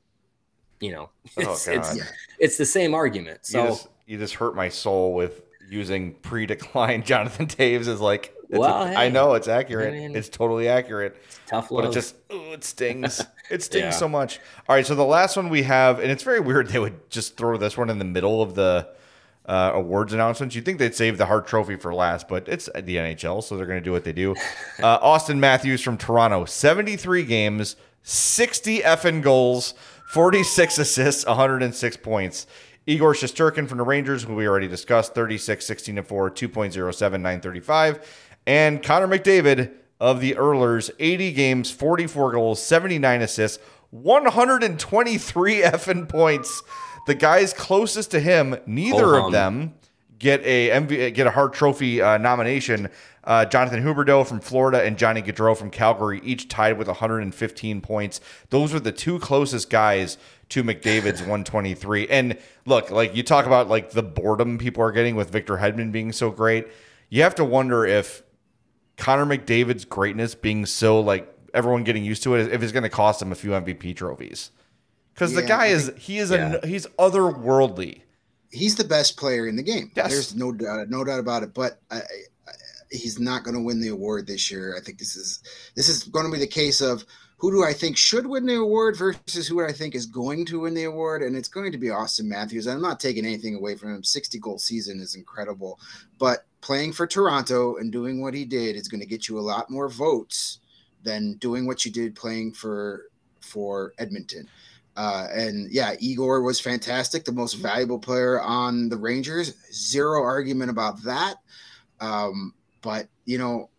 [0.80, 1.98] you know, it's oh, it's,
[2.38, 3.40] it's, the same argument.
[3.42, 8.34] So you just, you just hurt my soul with using pre-decline Jonathan Toews as like
[8.58, 9.94] well, a, hey, I know it's accurate.
[9.94, 11.16] I mean, it's totally accurate.
[11.24, 11.84] It's tough love.
[11.84, 13.22] But it just ooh, it stings.
[13.50, 13.90] It stings yeah.
[13.90, 14.38] so much.
[14.68, 17.36] All right, so the last one we have, and it's very weird they would just
[17.36, 18.88] throw this one in the middle of the
[19.44, 20.54] uh, awards announcements.
[20.54, 23.66] You'd think they'd save the Hart Trophy for last, but it's the NHL, so they're
[23.66, 24.36] going to do what they do.
[24.80, 29.74] Uh, Auston Matthews from Toronto, 73 games, 60 effing goals,
[30.08, 32.46] 46 assists, 106 points.
[32.86, 37.98] Igor Shesterkin from the Rangers, who we already discussed, 36, 16 and 4, 2.07, 935.
[38.46, 46.62] And Connor McDavid of the Oilers, 80 games, 44 goals, 79 assists, 123 effing points.
[47.06, 49.74] The guys closest to him, neither of them
[50.18, 52.88] get a MV, get a Hart Trophy uh, nomination.
[53.24, 58.20] Uh, Jonathan Huberdeau from Florida and Johnny Gaudreau from Calgary, each tied with 115 points.
[58.48, 60.16] Those were the two closest guys
[60.50, 62.08] to McDavid's 123.
[62.08, 65.90] And look, like you talk about like the boredom people are getting with Victor Hedman
[65.90, 66.68] being so great.
[67.08, 68.22] You have to wonder if
[69.00, 72.90] Connor McDavid's greatness being so like everyone getting used to it if it's going to
[72.90, 74.50] cost him a few MVP trophies.
[75.14, 76.56] Because yeah, the guy is he is yeah.
[76.62, 78.02] a he's otherworldly.
[78.50, 79.90] He's the best player in the game.
[79.96, 80.10] Yes.
[80.10, 81.54] There's no doubt, no doubt about it.
[81.54, 82.02] But I, I,
[82.90, 84.76] he's not going to win the award this year.
[84.76, 85.42] I think this is
[85.74, 87.04] this is going to be the case of
[87.38, 90.60] who do I think should win the award versus who I think is going to
[90.60, 92.66] win the award, and it's going to be Auston Matthews.
[92.66, 94.04] I'm not taking anything away from him.
[94.04, 95.80] 60 goal season is incredible,
[96.18, 99.40] but playing for Toronto and doing what he did is going to get you a
[99.40, 100.58] lot more votes
[101.02, 103.04] than doing what you did playing for
[103.40, 104.48] for Edmonton.
[104.96, 109.54] Uh, and yeah, Igor was fantastic, the most valuable player on the Rangers.
[109.72, 111.36] Zero argument about that.
[112.00, 113.70] Um, but you know,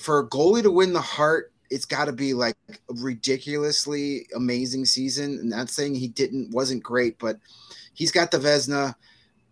[0.00, 4.84] for a goalie to win the Hart, it's got to be like a ridiculously amazing
[4.84, 5.38] season.
[5.38, 7.38] And not saying he didn't wasn't great, but
[7.94, 8.94] he's got the Vezina.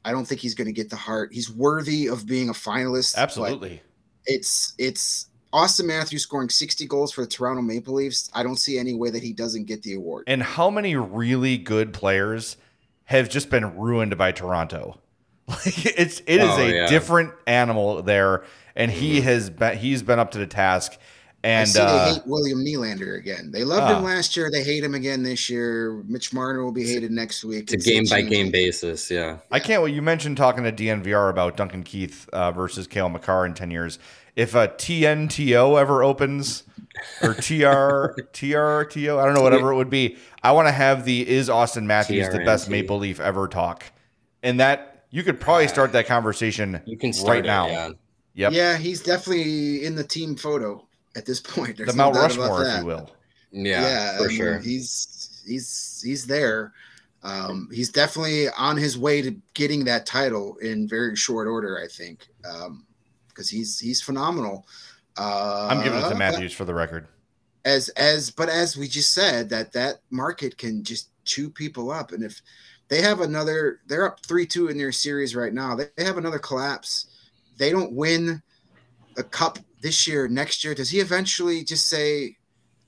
[0.09, 1.35] I don't think he's going to get the Hart.
[1.35, 3.15] He's worthy of being a finalist.
[3.15, 3.83] Absolutely.
[4.25, 8.31] It's it's Auston Matthews scoring 60 goals for the Toronto Maple Leafs.
[8.33, 10.25] I don't see any way that he doesn't get the award.
[10.27, 12.57] And how many really good players
[13.05, 14.99] have just been ruined by Toronto?
[15.49, 16.87] Like it's it is oh, a yeah.
[16.89, 18.45] different animal there,
[18.77, 19.25] and he mm-hmm.
[19.25, 20.99] has been he's been up to the task.
[21.45, 23.51] And I see uh, they hate William Nylander again.
[23.53, 23.99] They loved Ah.
[23.99, 24.51] him last year.
[24.51, 26.03] They hate him again this year.
[26.09, 27.73] Mitch Marner will be hated next week.
[27.73, 29.09] It's a game by game basis.
[29.09, 29.39] Yeah.
[29.51, 29.81] I can't.
[29.81, 33.71] Well, you mentioned talking to DNVR about Duncan Keith uh, versus Cale Makar in ten
[33.71, 34.01] years.
[34.35, 36.65] If a TNTO ever opens,
[37.23, 40.17] or TR TRTO, I don't know whatever it would be.
[40.43, 43.85] I want to have the is Auston Matthews the best Maple Leaf ever talk,
[44.43, 47.67] and that you could probably start that conversation You can start right it, now.
[47.69, 47.91] Yeah.
[48.35, 50.87] Yep, Yeah, he's definitely in the team photo
[51.19, 51.77] at this point.
[51.77, 53.11] There's the no Mount doubt about Rushmore, if you will.
[53.51, 54.59] Yeah, I for mean, sure.
[54.59, 56.73] He's he's he's there.
[57.23, 61.79] Um, he's definitely on his way to getting that title in very short order.
[61.83, 62.29] I think
[63.29, 64.67] because he's he's phenomenal.
[65.17, 67.09] Uh, I'm giving it to Matthews for the record.
[67.65, 72.13] As as but as we just said that that market can just chew people up,
[72.13, 72.41] and if
[72.89, 75.75] they have another, they're up three two in their series right now.
[75.75, 77.07] They, they have another collapse.
[77.57, 78.43] They don't win
[79.17, 80.29] a cup this year.
[80.29, 82.37] Next year, does he eventually just say,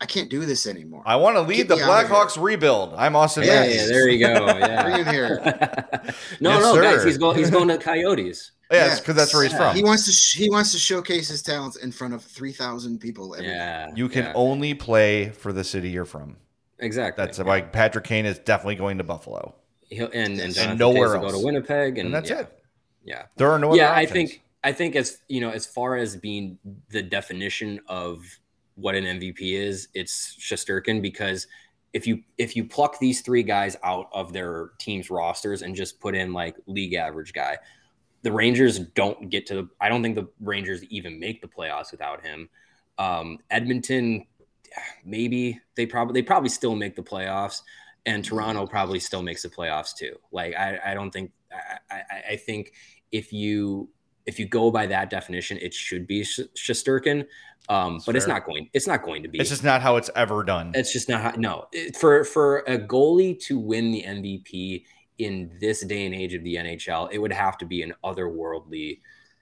[0.01, 1.03] "I can't do this anymore"?
[1.07, 2.17] I want to lead Get the me out of here.
[2.17, 2.95] Blackhawks rebuild.
[2.97, 3.81] I'm Auston Yeah, Yeah, Matthews.
[3.83, 4.45] yeah, there you go.
[4.45, 4.97] Bring Yeah.
[4.99, 5.41] him here.
[6.41, 6.83] no, Yes, no, sir.
[6.83, 7.37] guys, he's going.
[7.39, 8.53] He's going to Coyotes.
[8.73, 9.75] Yeah, because that's where he's from.
[9.75, 13.01] He wants to sh- he wants to showcase his talents in front of three thousand
[13.01, 13.35] people.
[13.35, 16.37] Every Yeah, you can yeah, only play for the city you're from.
[16.79, 17.25] exactly.
[17.25, 17.45] That's yeah.
[17.45, 19.57] why Patrick Kane is definitely going to Buffalo,
[19.89, 21.33] He'll, and and, And Jonathan nowhere Toews will else.
[21.33, 22.63] go to Winnipeg, and, and that's yeah, it.
[23.03, 23.93] Yeah, There are no other yeah.
[23.93, 26.59] I think I think as you know, as far as being
[26.91, 28.23] the definition of
[28.75, 31.47] what an MVP is, it's Shesterkin because
[31.93, 36.01] if you if you pluck these three guys out of their team's rosters and just
[36.01, 37.59] put in like league average guy,
[38.23, 39.69] the Rangers don't get to the.
[39.81, 42.49] I don't think the Rangers even make the playoffs without him.
[42.99, 44.27] Um, Edmonton,
[45.05, 47.63] maybe they probably they probably still make the playoffs,
[48.07, 50.17] and Toronto probably still makes the playoffs too.
[50.33, 51.33] Like I, I don't think
[51.91, 52.73] I, I, I think
[53.11, 53.89] if you
[54.31, 57.27] if you go by that definition, it should be Sh- Shesterkin,
[57.69, 58.71] um, but it's not going.
[58.73, 59.39] It's not going to be.
[59.41, 60.73] it's just not how it's ever done.
[60.75, 64.85] It's just not how, no It- for for a goalie to win the MVP
[65.19, 69.01] in this day and age of the NHL, it would have to be an otherworldly.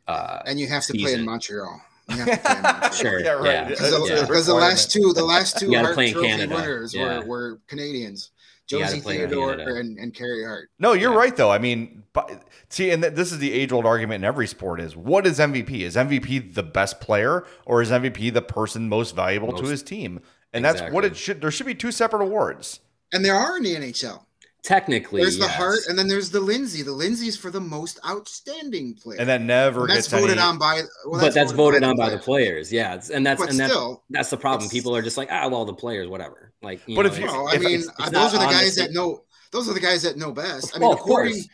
[0.09, 1.25] Uh, and you have to play in season.
[1.27, 1.81] Montreal.
[2.09, 2.93] You have to play in Montreal.
[2.93, 3.69] Sure, yeah, right.
[3.69, 6.55] Because a the, because the last two, the last two You gotta Hart Trophy Canada.
[6.55, 7.19] winners Yeah.
[7.21, 8.38] were, were Canadians, You gotta
[8.71, 9.75] Jose Theodore Canada.
[9.77, 10.71] and, and Carrie Hart.
[10.79, 11.19] No, you're Yeah.
[11.19, 11.51] right though.
[11.51, 14.97] I mean, but, see, and th- this is the age-old argument in every sport: is
[14.97, 15.81] what is MVP?
[15.83, 20.21] Is MVP the best player, or is MVP the person most valuable to his team?
[20.53, 21.41] And that's what it should.
[21.41, 22.81] There should be two separate awards.
[23.13, 24.25] And there are in the NHL.
[24.63, 25.55] Technically, There's the yes.
[25.55, 26.83] Hart, and then there's the Lindsay.
[26.83, 29.19] The Lindsay's for the most outstanding player.
[29.21, 30.47] And that never And that's gets voted any.
[30.47, 30.83] on by.
[31.07, 32.69] Well, but that's voted on by the players.
[32.69, 32.73] players.
[32.73, 34.69] Yeah, it's- and that's But and that's still, that's the problem.
[34.71, 36.53] People are just like, ah, well, the players, whatever.
[36.63, 38.53] Like, you But know, if you- it's- Well, I mean, it's- it's those are the
[38.53, 39.23] guys the that know.
[39.51, 40.77] Those are the guys that know best.
[40.77, 41.49] I mean, of according course.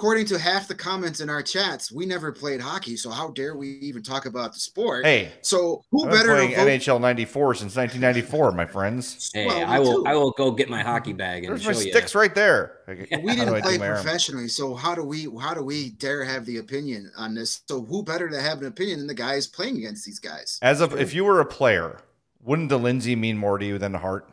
[0.00, 3.54] According to half the comments in our chats, we never played hockey, so how dare
[3.54, 5.04] we even talk about the sport?
[5.04, 6.68] hey, so who I've been better playing to vote?
[6.68, 9.30] NHL '94 since 1994, my friends.
[9.40, 10.02] Hey, Well, I will.
[10.02, 10.06] too.
[10.06, 11.90] I will go get my hockey bag and There's show my you.
[11.92, 12.78] sticks right there.
[12.88, 13.96] we How do I didn't play my arm?
[14.02, 17.60] professionally, so how do we how do we dare have the opinion on this?
[17.68, 20.58] So who better to have an opinion than the guys playing against these guys?
[20.62, 22.00] As of if you were a player,
[22.42, 24.26] wouldn't the Lindsay mean more to you than the Hart?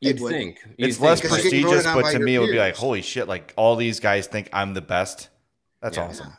[0.00, 0.32] You'd would.
[0.32, 0.58] think.
[0.76, 2.50] You'd It's less think, because but- you're getting prestigious, but to your me, it would
[2.52, 3.26] be like, holy shit!
[3.28, 5.28] Like all these guys think I'm the best.
[5.82, 6.04] That's Yeah.
[6.04, 6.32] awesome.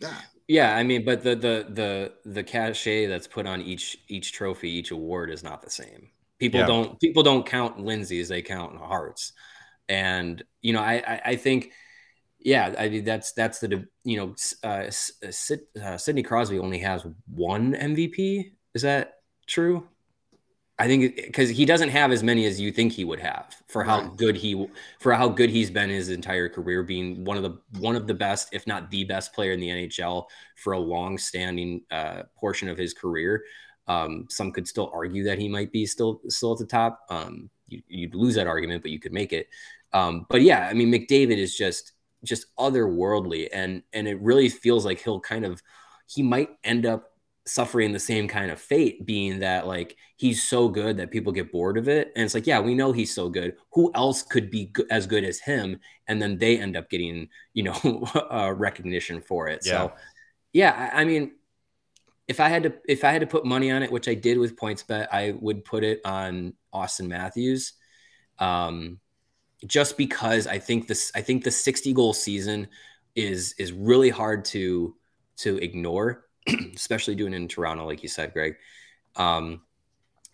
[0.00, 0.20] Yeah.
[0.48, 4.70] Yeah, I mean, but the the the the cachet that's put on each each trophy,
[4.70, 6.10] each award is not the same.
[6.38, 6.66] People Yeah.
[6.66, 9.32] don't people don't count Lindsay's; they count Harts.
[9.88, 11.72] And you know, I I, I think,
[12.38, 14.66] yeah, I mean that's that's the you know, s- uh,
[15.26, 18.52] uh, Sid, uh, Sidney Crosby only has one MVP.
[18.74, 19.14] Is that
[19.48, 19.88] true?
[20.78, 23.82] I think because he doesn't have as many as you think he would have for
[23.82, 24.16] how Right.
[24.16, 24.66] good he
[25.00, 28.14] for how good he's been his entire career, being one of the one of the
[28.14, 32.76] best, if not the best player in the NHL for a long-standing uh, portion of
[32.76, 33.44] his career.
[33.88, 37.00] Um, some could still argue that he might be still still at the top.
[37.08, 39.48] Um, you, you'd lose that argument, but you could make it.
[39.92, 41.92] Um, but yeah, I mean, McDavid is just
[42.24, 45.62] just otherworldly, and and it really feels like he'll kind of
[46.06, 47.12] he might end up
[47.46, 51.52] suffering the same kind of fate, being that like he's so good that people get
[51.52, 53.56] bored of it, and it's like, yeah, we know he's so good.
[53.72, 55.78] Who else could be go- as good as him?
[56.08, 59.62] And then they end up getting you know uh, recognition for it.
[59.64, 59.72] Yeah.
[59.72, 59.92] So
[60.52, 61.32] yeah, I, I mean,
[62.28, 64.38] if I had to if I had to put money on it, which I did
[64.38, 67.74] with PointsBet, I would put it on Auston Matthews.
[68.38, 68.98] Um,
[69.66, 72.68] just because I think this I think the 60 goal season
[73.14, 74.94] is is really hard to
[75.38, 76.25] to ignore,
[76.74, 78.56] especially doing it in Toronto, like you said, Greg.
[79.16, 79.62] Um,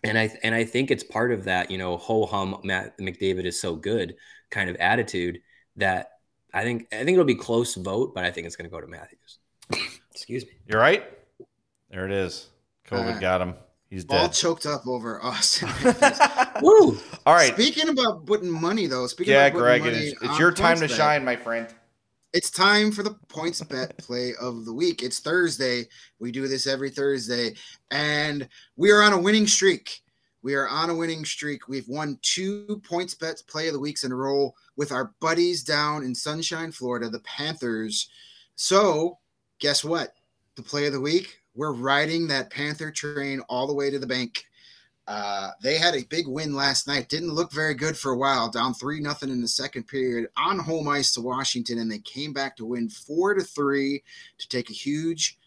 [0.05, 3.45] and I and I think it's part of that, you know, ho hum Matt McDavid
[3.45, 4.17] is so good
[4.51, 5.41] kind of attitude
[5.77, 6.11] that
[6.53, 8.81] I think I think it'll be close vote, but I think it's going to go
[8.81, 9.39] to Matthews.
[10.11, 10.53] Excuse me.
[10.67, 11.05] You're right.
[11.91, 12.49] There it is.
[12.89, 13.55] COVID Uh, got him.
[13.91, 15.69] He's all choked up over Auston.
[16.63, 16.99] Woo!
[17.27, 17.53] All right.
[17.53, 19.07] Speaking about putting money, though.
[19.07, 21.37] Speaking Yeah, about putting Greg, money it's, it's on your time to PointsBet, shine, my
[21.37, 21.69] friend.
[22.33, 25.03] It's time for the PointsBet play of the week.
[25.03, 25.87] It's Thursday.
[26.19, 27.55] We do this every Thursday,
[27.91, 30.01] and we are on a winning streak.
[30.43, 31.69] We are on a winning streak.
[31.69, 35.63] We've won two points bets play of the weeks in a row with our buddies
[35.63, 38.09] down in Sunshine, Florida, the Panthers.
[38.57, 39.19] So,
[39.59, 40.15] guess what?
[40.57, 44.07] The play of the week, we're riding that Panther train all the way to the
[44.07, 44.47] bank.
[45.09, 47.09] Uh, they had a big win last night.
[47.09, 48.49] Didn't look very good for a while.
[48.49, 52.33] Down three nothing in the second period on home ice to Washington, and they came
[52.33, 54.03] back to win four to three
[54.39, 55.39] to take a huge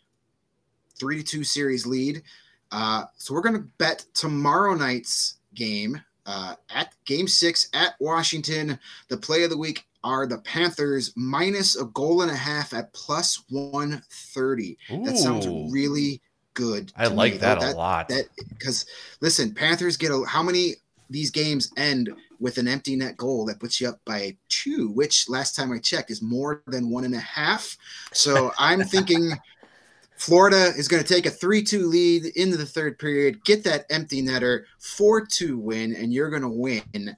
[0.98, 2.22] three to two series lead.
[2.72, 8.78] Uh, so we're going to bet tomorrow night's game uh, at Game Six at Washington.
[9.08, 12.94] The play of the week are the Panthers minus a goal and a half at
[12.94, 14.78] plus one thirty.
[14.90, 16.22] That sounds really
[16.56, 16.92] good.
[16.98, 17.38] I like me.
[17.40, 18.08] that, Though a lot.
[18.10, 18.88] that because
[19.22, 20.76] listen, Panthers get a how many
[21.10, 25.30] these games end with an empty net goal that puts you up by two, which
[25.30, 27.78] last time I checked is more than one and a half.
[28.12, 29.32] So I'm thinking
[30.18, 33.86] Florida is going to take a 3 2 lead into the third period, get that
[33.90, 37.16] empty netter, 4 2 win, and you're going to win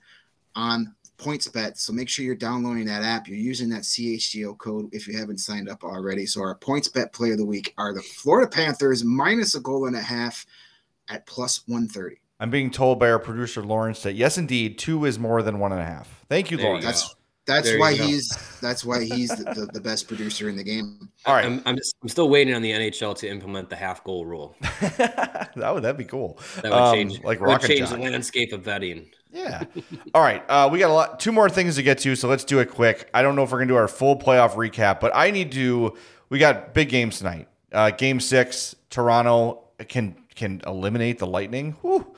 [0.56, 1.78] on PointsBet.
[1.78, 3.28] So make sure you're downloading that app.
[3.28, 6.26] You're using that CHGO code if you haven't signed up already.
[6.26, 9.96] So our PointsBet play of the week are the Florida Panthers minus a goal and
[9.96, 10.46] a half
[11.10, 12.18] at plus 130.
[12.40, 15.72] I'm being told by our producer Lawrence that yes, indeed, two is more than one
[15.72, 16.24] and a half.
[16.30, 16.86] Thank you, There Lawrence.
[16.86, 16.90] go.
[16.92, 17.16] That's
[17.48, 18.28] that's There why he's
[18.60, 21.10] that's why he's the, the, the best producer in the game.
[21.26, 24.04] All right, I'm, I'm, just, I'm still waiting on the NHL to implement the half
[24.04, 24.56] goal rule.
[24.98, 26.38] that would that'd be cool.
[26.58, 27.92] That would Um, change, like would change jock.
[27.92, 29.10] the landscape of betting.
[29.32, 29.64] Yeah.
[30.14, 30.44] All right.
[30.50, 32.70] Uh, we got a lot, two more things to get to, so let's do it
[32.72, 33.10] quick.
[33.14, 35.96] I don't know if we're gonna do our full playoff recap, but I need to.
[36.30, 37.48] We got big games tonight.
[37.72, 41.74] Uh, game six, Toronto can can eliminate the Lightning.
[41.82, 42.16] Whew.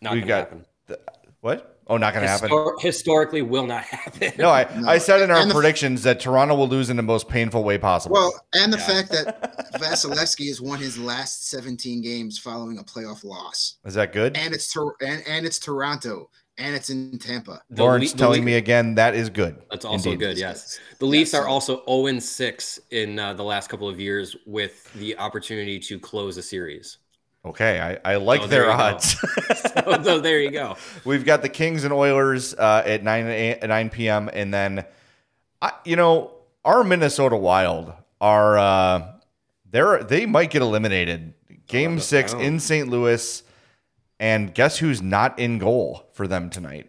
[0.00, 0.64] Not we gonna got happen.
[0.86, 1.00] the-
[1.40, 1.68] what?
[1.88, 2.48] Oh, not gonna happen.
[2.78, 4.32] Historically, will not happen.
[4.38, 4.88] No, I, No.
[4.88, 7.64] I said in our And the- predictions that Toronto will lose in the most painful
[7.64, 8.14] way possible.
[8.14, 8.86] Well, and the Yeah.
[8.86, 14.12] fact that Vasilevskiy has won his last 17 games following a playoff loss, is that
[14.12, 14.36] good?
[14.36, 17.62] and it's Tor- and, and it's Toronto, and it's in Tampa.
[17.70, 19.62] The Lawrence Le- telling Le- me again that is good.
[19.70, 20.20] That's also Indeed.
[20.20, 20.38] good.
[20.38, 24.36] Yes, the Leafs Yeah, are also 0 6 in uh, the last couple of years
[24.46, 26.98] with the opportunity to close a series.
[27.44, 29.16] Okay, I, I like Oh, their odds.
[29.56, 30.76] so, so there you go.
[31.04, 34.30] We've got the Kings and Oilers uh, at nine a- at nine p.m.
[34.32, 34.84] and then,
[35.60, 36.32] I, you know,
[36.64, 39.12] our Minnesota Wild are uh,
[39.70, 41.34] they're they might get eliminated.
[41.66, 42.88] Game the six in St.
[42.88, 43.42] Louis,
[44.22, 46.88] and guess who's not in goal for them tonight?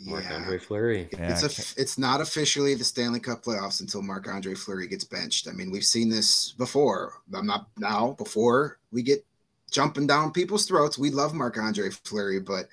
[0.00, 0.34] Marc Yeah.
[0.34, 1.08] Andre Fleury.
[1.12, 5.04] Yeah, It's a, it's not officially the Stanley Cup playoffs until Marc Andre Fleury gets
[5.04, 5.46] benched.
[5.46, 7.22] I mean, we've seen this before.
[7.32, 9.24] I'm not now before we get
[9.70, 10.98] jumping down people's throats.
[10.98, 12.66] We love Marc Andre Fleury, but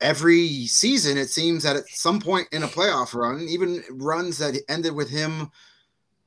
[0.00, 4.60] every season it seems that at some point in a playoff run, even runs that
[4.68, 5.52] ended with him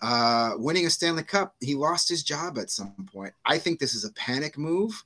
[0.01, 3.33] uh, winning a Stanley Cup, he lost his job at some point.
[3.45, 5.03] I think this is a panic move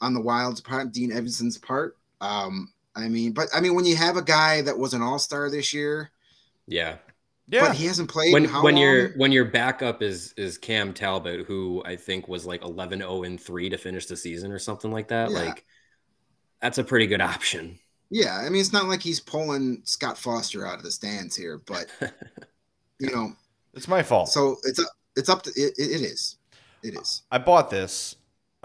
[0.00, 1.96] on the Wild's part, Dean Evason's part.
[2.20, 5.18] Um, I mean, but I mean, when you have a guy that was an All
[5.18, 6.10] Star this year,
[6.66, 6.96] Yeah.
[7.48, 8.82] Yeah, but he hasn't played When in how when long?
[8.82, 13.22] your when your backup is is Cam Talbot, who I think was like 11 0
[13.22, 15.38] and 3 to finish the season or something like that, Yeah.
[15.46, 15.64] like
[16.60, 17.78] that's a pretty good option.
[18.10, 21.60] yeah, I mean, it's not like he's pulling Scott Foster out of the stands here,
[21.66, 21.86] but
[22.98, 23.32] you know,
[23.74, 24.28] it's my fault.
[24.30, 26.36] so it's up, it's up to it, it it is,
[26.82, 27.22] it is.
[27.30, 28.16] I bought this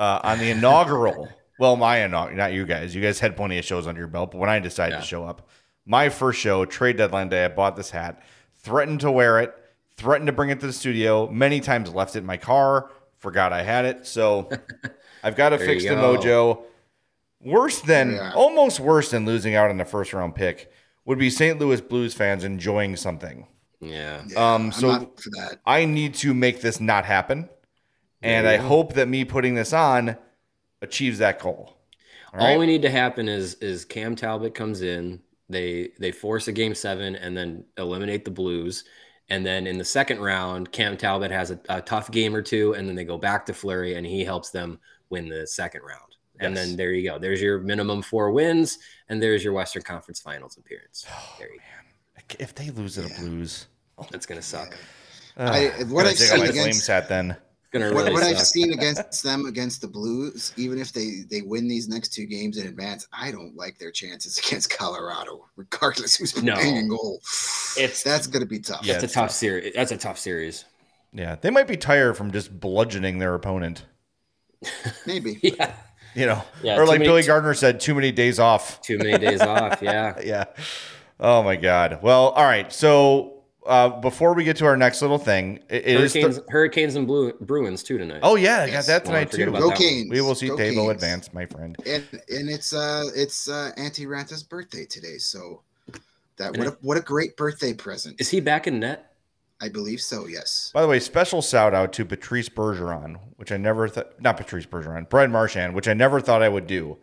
[0.01, 1.29] uh, on the inaugural.
[1.59, 2.95] well, my inaugural, not you guys.
[2.95, 4.99] You guys had plenty of shows under your belt, but when I decided Yeah.
[5.01, 5.47] to show up,
[5.85, 8.21] my first show, trade deadline day, I bought this hat,
[8.57, 9.53] threatened to wear it,
[9.97, 12.89] threatened to bring it to the studio, many times left it in my car,
[13.19, 14.05] forgot I had it.
[14.07, 14.49] So
[15.23, 16.17] I've got to fix the go.
[16.17, 16.61] mojo.
[17.43, 18.33] Worse than, Yeah.
[18.35, 20.71] almost worse than losing out on the first round pick
[21.05, 21.59] would be St.
[21.59, 23.47] Louis Blues fans enjoying something.
[23.79, 24.21] Yeah.
[24.27, 25.59] Yeah, Um, so- not for that.
[25.65, 27.49] I need to make this not happen.
[28.21, 30.15] And I hope that me putting this on
[30.81, 31.77] achieves that goal.
[32.33, 32.59] All All right?
[32.59, 36.75] we need to happen is is Cam Talbot comes in, they they force a game
[36.75, 38.83] seven and then eliminate the Blues.
[39.29, 42.73] And then in the second round, Cam Talbot has a, a tough game or two,
[42.73, 46.15] and then they go back to Fleury and he helps them win the second round.
[46.39, 46.67] And Yes.
[46.67, 47.17] then there you go.
[47.17, 51.05] There's your minimum four wins, and there's your Western Conference Finals appearance.
[51.39, 52.35] There you go.
[52.39, 53.19] if they lose to the Yeah.
[53.19, 53.67] Blues,
[54.09, 54.75] That's gonna suck.
[55.37, 57.37] I- uh, what gotta I've take out seen my against- Flames hat then.
[57.73, 61.21] It's gonna What, really what I've seen against them against the Blues, even if they
[61.29, 65.45] they win these next two games in advance, I don't like their chances against Colorado,
[65.55, 66.55] regardless who's No.
[66.55, 67.21] playing in goal.
[67.77, 68.81] It's- that's gonna be tough.
[68.83, 68.93] Yeah.
[68.93, 69.31] That's a tough tough.
[69.31, 69.73] series.
[69.73, 70.65] That's a tough series.
[71.13, 73.85] Yeah, they might be tired from just bludgeoning their opponent.
[75.05, 75.39] Maybe.
[75.43, 75.73] Yeah.
[76.13, 78.81] You know, Yeah, or like many- Billy Gardner said, too many days off.
[78.81, 79.81] Too many days off.
[79.81, 80.19] Yeah.
[80.21, 80.43] yeah.
[81.21, 81.99] Oh my God.
[82.01, 82.69] Well, all right.
[82.73, 86.13] So uh, before we get to our next little thing, it, it is.
[86.13, 88.21] Hurricanes, th- Hurricanes and Blue, Bruins too tonight.
[88.23, 89.51] oh yeah, I got that tonight forget too.
[89.51, 89.77] Go that.
[89.77, 90.09] Canes.
[90.09, 90.89] We will see Go Tabo Canes.
[90.91, 91.75] advance, my friend.
[91.85, 95.61] And and it's uh it's uh Antti Raanta's birthday today, so
[96.37, 98.19] that And what I- a what a great birthday present.
[98.19, 99.07] Is he back in net?
[99.63, 100.25] I believe so.
[100.25, 100.71] Yes.
[100.73, 104.65] By the way, special shout out to Patrice Bergeron, which I never thought, not Patrice
[104.65, 106.97] Bergeron, Brad Marchand, which I never thought I would do,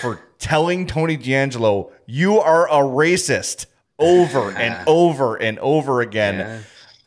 [0.00, 3.66] for telling Tony DeAngelo, you are a racist
[3.98, 6.38] over and over and over again.
[6.38, 6.58] Yeah.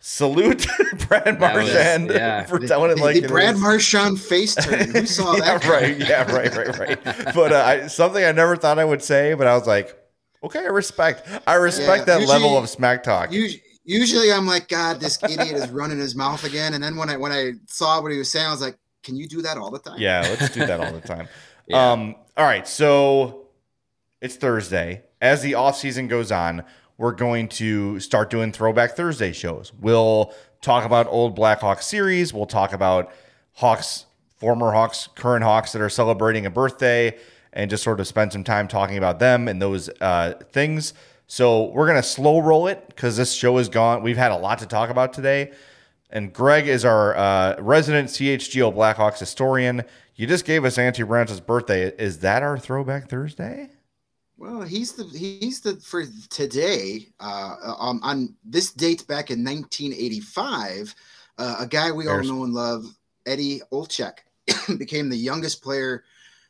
[0.03, 0.65] Salute
[1.07, 2.43] Brad That was- Marchand yeah.
[2.45, 3.61] for telling it like the it Brad is.
[3.61, 4.89] Marchand face turn.
[4.89, 5.65] Who saw yeah, that?
[5.67, 5.95] right.
[5.97, 7.03] Yeah, right, right, right.
[7.35, 9.95] But uh, I, something I never thought I would say, but I was like,
[10.43, 11.27] okay, I respect.
[11.45, 13.31] I respect Yeah, that level of smack talk.
[13.31, 16.73] Usually, usually I'm like, God, this idiot is running his mouth again.
[16.73, 19.15] And then when I when I saw what he was saying, I was like, Can
[19.15, 19.99] you do that all the time?
[19.99, 21.27] Yeah, let's do that all the time.
[21.67, 21.91] Yeah.
[21.91, 23.49] Um, all right, so
[24.19, 25.03] it's Thursday.
[25.21, 26.63] As the off season goes on,
[27.01, 29.73] we're going to start doing throwback Thursday shows.
[29.81, 32.31] We'll talk about old Blackhawks series.
[32.31, 33.11] We'll talk about
[33.53, 34.05] Hawks,
[34.37, 37.17] former Hawks, current Hawks that are celebrating a birthday,
[37.53, 40.93] and just sort of spend some time talking about them and those uh, things.
[41.25, 44.03] So we're gonna slow roll it because this show is gone.
[44.03, 45.53] We've had a lot to talk about today.
[46.11, 49.85] And Greg is our uh, resident CHGO Blackhawks historian.
[50.15, 51.87] You just gave us Auntie Branch's birthday.
[51.97, 53.69] Is that our throwback Thursday?
[54.41, 57.09] Well, he's the he's the for today.
[57.19, 60.95] Uh, um, on this date back in 1985,
[61.37, 62.27] uh, a guy we Bears.
[62.27, 62.85] all know and love,
[63.27, 64.13] Eddie Olczyk,
[64.79, 66.05] became the youngest player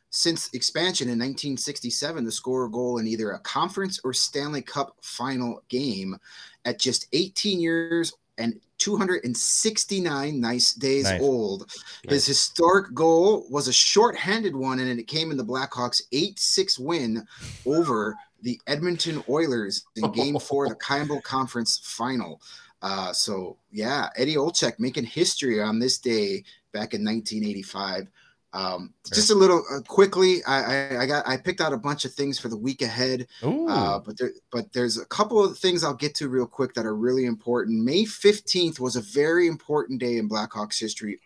[0.08, 4.96] since expansion in 1967 to score a goal in either a conference or Stanley Cup
[5.02, 6.16] final game
[6.64, 11.20] at just 18 years and 269 nice days Nice.
[11.20, 11.70] old.
[12.04, 12.14] Nice.
[12.14, 17.26] His historic goal was a short-handed one, and it came in the Blackhawks' 8-6 win
[17.66, 22.40] over the Edmonton Oilers in Game Four of the Campbell Conference Final.
[22.82, 28.08] Uh, so yeah, Eddie Olczyk making history on this day back in 1985.
[28.54, 30.58] Um, just a little uh, quickly, I,
[30.96, 33.26] I, I got I picked out a bunch of things for the week ahead.
[33.42, 36.84] Uh, but there, but there's a couple of things I'll get to real quick that
[36.84, 37.82] are really important.
[37.82, 41.18] May 15th was a very important day in Blackhawks history.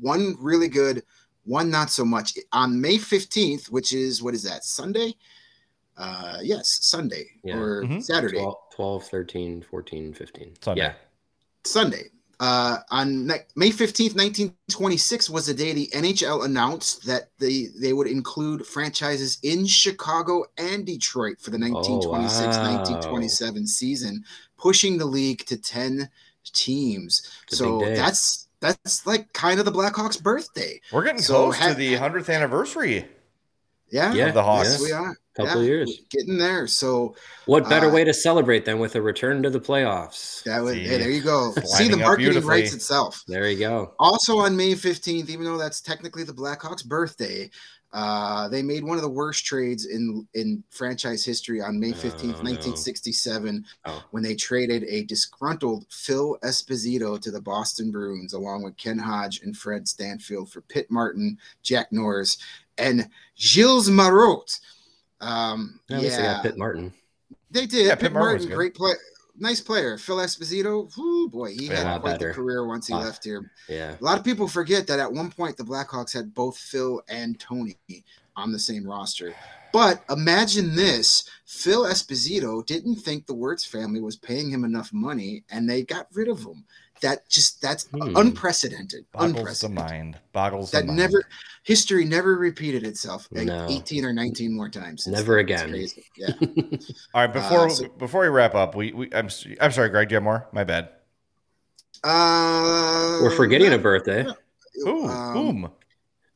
[0.00, 1.02] One really good,
[1.44, 2.34] one not so much.
[2.52, 4.64] On May 15th, which is what is that?
[4.64, 5.14] Sunday?
[5.98, 7.58] Uh, yes, Sunday Yeah.
[7.58, 8.02] or Mhm.
[8.02, 8.38] Saturday.
[8.38, 10.54] 12, 12, 13, 14, 15.
[10.62, 10.80] Sunday.
[10.82, 10.94] Yeah.
[11.64, 12.04] Sunday.
[12.40, 17.92] Uh, on ne- May 15th, 1926 was the day the NHL announced that they, they
[17.92, 22.76] would include franchises in Chicago and Detroit for the 1926 wow.
[22.76, 24.24] 1927 season,
[24.56, 26.08] pushing the league to 10
[26.44, 27.28] teams.
[27.48, 30.80] So that's that's like kind of the Blackhawks' birthday.
[30.92, 33.06] We're getting so close ha- to the 100th anniversary.
[33.90, 34.12] Yeah.
[34.12, 34.26] Yeah.
[34.28, 34.68] Of the Hawks.
[34.70, 35.16] Yes, we are.
[35.36, 36.00] Couple Yeah, years.
[36.10, 36.66] Getting there.
[36.66, 37.14] So
[37.46, 40.42] What better Uh, way to celebrate than with a return to the playoffs?
[40.44, 41.52] that was See, hey, there you go.
[41.64, 42.50] See the marketing beautifully.
[42.62, 43.22] writes itself.
[43.28, 43.94] There you go.
[44.00, 47.50] Also on May 15th, even though that's technically the Blackhawks' birthday,
[47.92, 52.34] uh, they made one of the worst trades in in franchise history on May 15th,
[52.40, 52.50] Oh, no.
[52.50, 54.02] 1967, Oh.
[54.10, 59.40] when they traded a disgruntled Phil Esposito to the Boston Bruins, along with Ken Hodge
[59.42, 62.36] and Fred Stanfield for Pitt Martin, Jack Norris,
[62.78, 64.58] and Gilles Marotte.
[65.20, 66.92] Um, At least they yeah, got Pitt Martin.
[67.50, 67.86] they did.
[67.86, 68.92] Yeah, Pitt, Pitt Martin Martin, great play,
[69.36, 69.98] nice player.
[69.98, 72.28] Phil Esposito, whoo, boy, he Yeah, had quite better.
[72.28, 72.98] the career once he Ah.
[73.00, 73.50] left here.
[73.68, 73.96] Yeah.
[74.00, 77.38] A lot of people forget that at one point the Blackhawks had both Phil and
[77.40, 77.76] Tony
[78.36, 79.34] on the same roster.
[79.72, 85.44] But imagine this Phil Esposito didn't think the Wirtz family was paying him enough money
[85.50, 86.64] and they got rid of him.
[87.02, 88.16] That just, that's Hmm.
[88.16, 89.04] unprecedented.
[89.12, 90.18] Boggles the mind.
[90.32, 90.98] Boggles That the mind.
[90.98, 91.24] never,
[91.62, 93.66] history never repeated itself like No.
[93.68, 95.04] 18 or 19 more times.
[95.04, 95.38] since Never.
[95.38, 95.86] It's again.
[96.16, 96.78] Yeah.
[97.14, 99.28] All right, before Uh, so- before we wrap up, we, we I'm
[99.60, 100.08] I'm sorry, Greg.
[100.08, 100.48] Do you have more?
[100.52, 100.88] My bad.
[102.04, 104.24] Uh, We're forgetting a birthday.
[104.86, 105.70] Ooh, um, boom.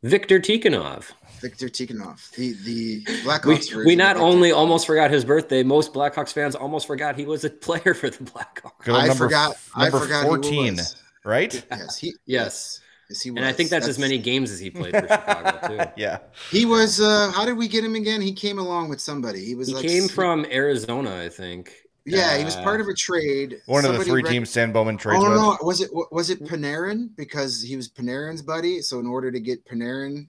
[0.03, 1.13] Victor Tikhonov.
[1.43, 3.45] Victor Tikhonov, the the We, Blackhawks.
[3.71, 4.27] version we not Victor.
[4.27, 8.09] only almost forgot his birthday, most Blackhawks fans almost forgot he was a player for
[8.09, 8.85] the Blackhawks.
[8.85, 9.57] Good I number, forgot.
[9.75, 10.23] I Number forgot.
[10.23, 10.97] Who 14, was.
[11.25, 11.53] right?
[11.71, 12.15] Yes, he.
[12.27, 12.81] Yes.
[13.11, 13.37] yes, he was.
[13.39, 15.91] And I think that's, as many games as he played for Chicago, too.
[15.97, 16.19] Yeah.
[16.51, 17.01] He was.
[17.01, 18.21] uh How did we get him again?
[18.23, 19.45] He came along with somebody.
[19.45, 19.69] He was.
[19.69, 21.75] He like, came from Arizona, I think.
[22.05, 23.61] Yeah, he was Uh, part of a trade.
[23.67, 25.39] One of the three rec- teams Stan Bowman Oh trades no, with.
[25.39, 28.81] no, was it was it Panarin because he was Panarin's buddy?
[28.83, 30.27] So in order to get Panarin,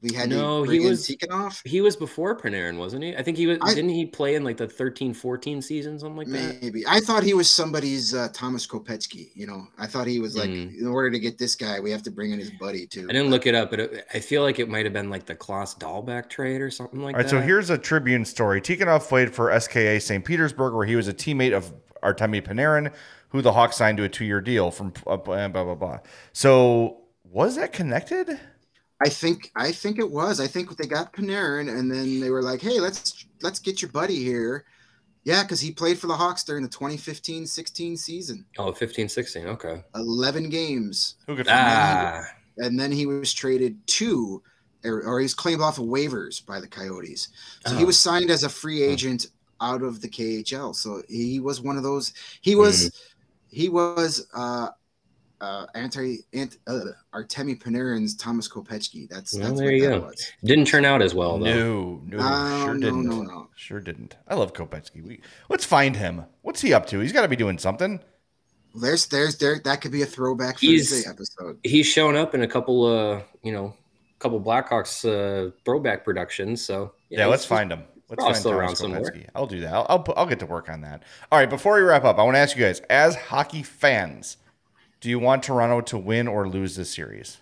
[0.00, 1.60] We had No, he bring in was- Tikhonov.
[1.66, 3.16] He was before Panarin, wasn't he?
[3.16, 3.58] I think he was.
[3.62, 6.62] I- didn't he play in like the 13, 14 season, something like that?
[6.62, 9.30] Maybe I thought he was somebody's uh, Tomas Kopecky.
[9.34, 10.78] You know, I thought he was like, Mm.
[10.78, 13.06] in order to get this guy, we have to bring in his buddy too.
[13.10, 15.26] I didn't look it up, but it, I feel like it might have been like
[15.26, 17.30] the Klas Dahlbeck trade or something like All right, that.
[17.30, 18.60] so here's a Tribune story.
[18.60, 20.24] Tikhonov played for SKA St.
[20.24, 21.72] Petersburg, where he was a teammate of
[22.04, 22.92] Artemi Panarin,
[23.30, 25.98] who the Hawks signed to a two-year deal from uh, blah blah blah.
[26.32, 28.38] So was that connected?
[29.04, 30.40] I think I think it was.
[30.40, 33.90] I think they got Panarin, and then they were like, "Hey, let's let's get your
[33.92, 34.64] buddy here."
[35.24, 39.46] Yeah, because he played for the Hawks during the 2015-16 season, oh, 15, 16.
[39.46, 39.82] Okay.
[39.94, 42.22] 11 games, Who could Ah,
[42.56, 44.42] and then he was traded to,
[44.84, 47.28] or, or was claimed off of waivers by the Coyotes.
[47.66, 47.86] So he Oh.
[47.86, 49.26] was signed as a free agent
[49.60, 50.74] out of the KHL.
[50.74, 52.14] So he was one of those.
[52.40, 52.90] He was
[53.50, 54.68] he was uh
[55.40, 56.80] uh anti ant, uh,
[57.14, 59.08] Artemi Panarin's Tomas Kopecky.
[59.08, 60.06] That's Well, that's there what you that go.
[60.06, 60.32] was.
[60.44, 61.44] didn't turn out as well though.
[61.44, 63.04] No, no, No, sure no, didn't.
[63.08, 63.48] no, no.
[63.56, 64.16] Sure didn't.
[64.26, 65.02] I love Kopecky.
[65.04, 66.24] We let's find him.
[66.42, 66.98] What's he up to?
[67.00, 68.00] He's got to be doing something.
[68.74, 71.58] There's there's there that could be a throwback He's- Thursday episode.
[71.62, 73.74] He's shown up in a couple uh, you know,
[74.18, 76.64] couple Blackhawks uh throwback productions.
[76.64, 77.84] So Yeah, let's find him.
[78.10, 79.02] Let's probably find still around somewhere.
[79.02, 79.26] Kopecky.
[79.34, 79.72] I'll do that.
[79.74, 81.02] I'll, I'll put- I'll get to work on that.
[81.30, 84.38] All right, before we wrap up, I want to ask you guys, as hockey fans,
[85.00, 87.38] do you want Toronto to win or lose this series?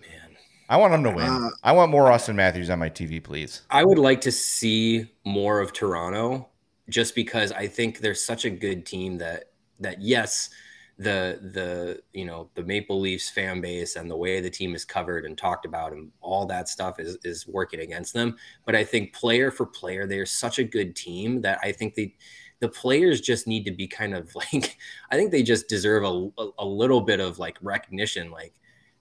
[0.00, 0.36] Man.
[0.68, 1.26] I want them to win.
[1.26, 3.62] Uh, I want more Auston Matthews on my TV, please.
[3.70, 6.48] I would like to see more of Toronto
[6.88, 9.44] just because I think they're such a good team that
[9.78, 10.50] that yes,
[10.98, 14.84] the the you know the Maple Leafs fan base and the way the team is
[14.84, 18.36] covered and talked about and all that stuff is is working against them.
[18.66, 22.14] But I think player for player, they're such a good team that I think they
[22.60, 24.78] the players just need to be kind of like
[25.10, 28.54] I think they just deserve a, a, little bit of like recognition like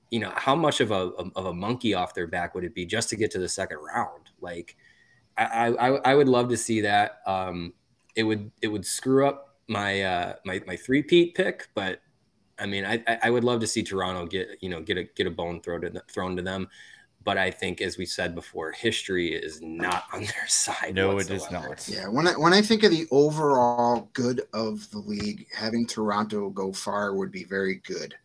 [0.10, 2.86] you know how much of a of a monkey off their back would it be
[2.86, 4.32] just to get to the second round?
[4.42, 4.76] Like
[5.38, 7.20] I I, I would love to see that.
[7.28, 7.74] Um
[8.16, 12.02] it would it would screw up my uh my my three peat pick but
[12.58, 15.04] I mean I I- I would love to see Toronto get you know get a
[15.04, 16.68] get a bone thrown to thrown to them
[17.30, 21.30] but I think as we said before history is not on their side No, it
[21.30, 21.88] is not.
[21.88, 26.50] Yeah, when I when I think of the overall good of the league, having Toronto
[26.50, 28.16] go far would be very good.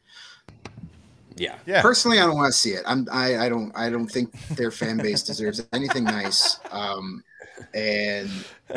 [1.37, 1.83] yeah Yeah.
[1.83, 2.83] Personally, I don't want to see it.
[2.87, 6.61] I'm I, I don't I don't think their fan base deserves anything nice.
[6.71, 7.23] Um,
[7.75, 8.31] and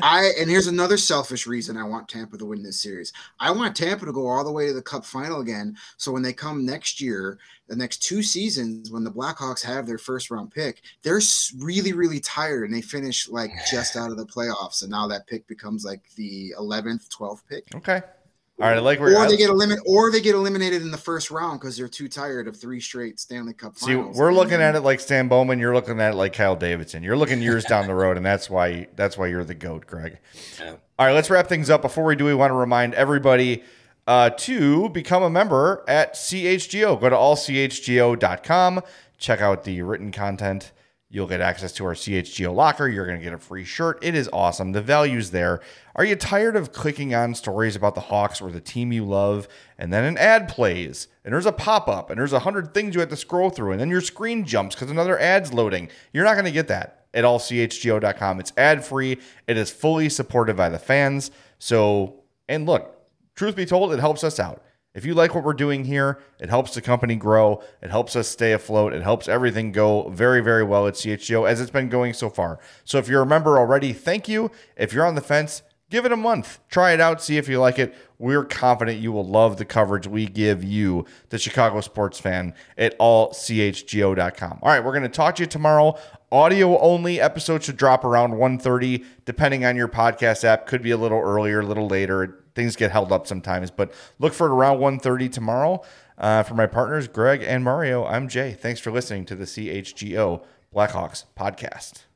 [0.03, 3.13] I and here's another selfish reason I want Tampa to win this series.
[3.39, 5.75] I want Tampa to go all the way to the Cup final again.
[5.97, 9.97] So when they come next year, the next two seasons, when the Blackhawks have their
[9.97, 11.21] first round pick, they're
[11.59, 14.82] really really tired and they finish like just out of the playoffs.
[14.82, 18.01] And now that pick becomes like the 11th, 12th pick Okay.
[18.60, 18.78] All right.
[18.78, 21.60] I like where or they get eliminated, or they get eliminated in the first round
[21.60, 24.18] because they're too tired of three straight Stanley Cup See, finals.
[24.18, 25.60] we're looking at it like Stan Bowman.
[25.60, 27.03] You're looking at it like Kyle Davidson.
[27.03, 30.18] You're looking years down the road, and that's why that's why you're the goat, Greg.
[30.60, 30.76] Yeah.
[30.97, 31.84] All right, let's wrap things up.
[31.84, 33.64] Before we do, we want to remind everybody
[34.08, 36.99] uh, to become a member at CHGO.
[36.99, 38.82] Go to allchgo.com.
[39.20, 40.72] Check out the written content.
[41.18, 42.88] You'll get access to our CHGO locker.
[42.88, 43.97] You're going to get a free shirt.
[44.03, 44.74] It is awesome.
[44.74, 45.61] The value's there.
[45.95, 49.47] Are you tired of clicking on stories about the Hawks or the team you love,
[49.80, 52.93] and then an ad plays, and there's a pop up, and there's a hundred things
[52.93, 55.89] you have to scroll through, and then your screen jumps because another ad's loading?
[56.13, 58.39] You're not going to get that at allchgo.com.
[58.39, 59.18] It's ad free.
[59.47, 61.32] It is fully supported by the fans.
[61.57, 62.95] So, and look,
[63.34, 64.61] truth be told, it helps us out.
[64.98, 67.62] If you like what we're doing here, it helps the company grow.
[67.84, 68.93] It helps us stay afloat.
[68.93, 72.58] It helps everything go very, very well at CHGO as it's been going so far.
[72.84, 74.50] So if you're a member already, thank you.
[74.76, 76.62] If you're on the fence, give it a month.
[76.68, 77.93] Try it out, see if you like it.
[78.18, 82.98] We're confident you will love the coverage we give you, the Chicago sports fan, at
[82.98, 84.60] allchgo.com.
[84.64, 85.95] All right, we're going to talk to you tomorrow.
[86.32, 90.66] Audio only episode should drop around 1.30, depending on your podcast app.
[90.66, 92.45] Could be a little earlier, a little later.
[92.58, 95.84] Things get held up sometimes, but look for it around 1.30 tomorrow.
[96.18, 98.53] Uh, for my partners, Greg and Mario, I'm Jay.
[98.60, 100.43] Thanks for listening to the CHGO
[100.74, 102.07] Blackhawks podcast.